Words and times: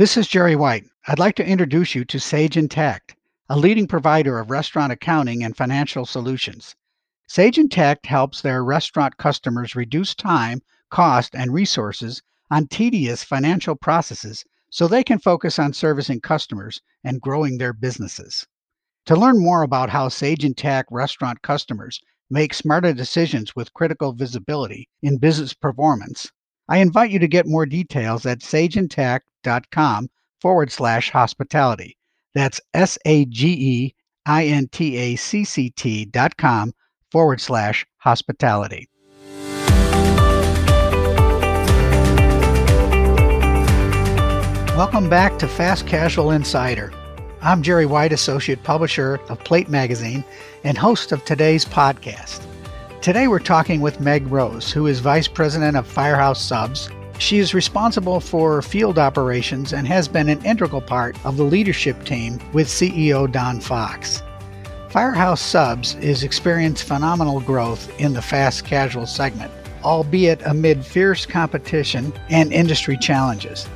This 0.00 0.16
is 0.16 0.28
Jerry 0.28 0.56
White. 0.56 0.86
I'd 1.08 1.18
like 1.18 1.34
to 1.34 1.46
introduce 1.46 1.94
you 1.94 2.06
to 2.06 2.18
Sage 2.18 2.54
Intacct, 2.54 3.16
a 3.50 3.58
leading 3.58 3.86
provider 3.86 4.38
of 4.38 4.50
restaurant 4.50 4.90
accounting 4.90 5.44
and 5.44 5.54
financial 5.54 6.06
solutions. 6.06 6.74
Sage 7.28 7.58
Intacct 7.58 8.06
helps 8.06 8.40
their 8.40 8.64
restaurant 8.64 9.18
customers 9.18 9.76
reduce 9.76 10.14
time, 10.14 10.62
cost, 10.88 11.34
and 11.34 11.52
resources 11.52 12.22
on 12.50 12.66
tedious 12.68 13.22
financial 13.22 13.76
processes 13.76 14.42
so 14.70 14.88
they 14.88 15.04
can 15.04 15.18
focus 15.18 15.58
on 15.58 15.74
servicing 15.74 16.22
customers 16.22 16.80
and 17.04 17.20
growing 17.20 17.58
their 17.58 17.74
businesses. 17.74 18.46
To 19.04 19.14
learn 19.14 19.38
more 19.38 19.62
about 19.62 19.90
how 19.90 20.08
Sage 20.08 20.44
Intacct 20.44 20.84
restaurant 20.90 21.42
customers 21.42 22.00
make 22.30 22.54
smarter 22.54 22.94
decisions 22.94 23.54
with 23.54 23.74
critical 23.74 24.14
visibility 24.14 24.88
in 25.02 25.18
business 25.18 25.52
performance, 25.52 26.32
I 26.70 26.78
invite 26.78 27.10
you 27.10 27.18
to 27.18 27.28
get 27.28 27.46
more 27.46 27.66
details 27.66 28.24
at 28.24 28.40
sageintacct.com 29.44 30.10
forward 30.40 30.72
slash 30.72 31.10
hospitality. 31.10 31.96
That's 32.34 32.60
S 32.74 32.98
A 33.04 33.24
G 33.26 33.48
E 33.48 33.94
I 34.26 34.44
N 34.46 34.68
T 34.68 34.96
A 34.96 35.16
C 35.16 35.44
C 35.44 35.70
T 35.70 36.04
dot 36.04 36.36
com 36.36 36.72
forward 37.10 37.40
slash 37.40 37.86
hospitality. 37.98 38.88
Welcome 44.76 45.10
back 45.10 45.38
to 45.40 45.48
Fast 45.48 45.86
Casual 45.86 46.30
Insider. 46.30 46.92
I'm 47.42 47.62
Jerry 47.62 47.86
White, 47.86 48.12
Associate 48.12 48.62
Publisher 48.62 49.18
of 49.28 49.42
Plate 49.44 49.68
Magazine 49.68 50.24
and 50.64 50.78
host 50.78 51.12
of 51.12 51.24
today's 51.24 51.64
podcast. 51.64 52.46
Today 53.02 53.28
we're 53.28 53.40
talking 53.40 53.80
with 53.80 54.00
Meg 54.00 54.26
Rose, 54.30 54.70
who 54.70 54.86
is 54.86 55.00
Vice 55.00 55.26
President 55.28 55.76
of 55.76 55.86
Firehouse 55.86 56.40
Subs. 56.40 56.90
She 57.20 57.38
is 57.38 57.52
responsible 57.52 58.18
for 58.18 58.62
field 58.62 58.98
operations 58.98 59.74
and 59.74 59.86
has 59.86 60.08
been 60.08 60.30
an 60.30 60.42
integral 60.42 60.80
part 60.80 61.22
of 61.26 61.36
the 61.36 61.44
leadership 61.44 62.02
team 62.04 62.40
with 62.54 62.66
CEO 62.66 63.30
Don 63.30 63.60
Fox. 63.60 64.22
Firehouse 64.88 65.42
Subs 65.42 65.96
is 65.96 66.24
experienced 66.24 66.84
phenomenal 66.84 67.40
growth 67.40 67.92
in 68.00 68.14
the 68.14 68.22
fast 68.22 68.64
casual 68.64 69.06
segment, 69.06 69.52
albeit 69.84 70.40
amid 70.46 70.84
fierce 70.84 71.26
competition 71.26 72.10
and 72.30 72.54
industry 72.54 72.96
challenges. 72.96 73.68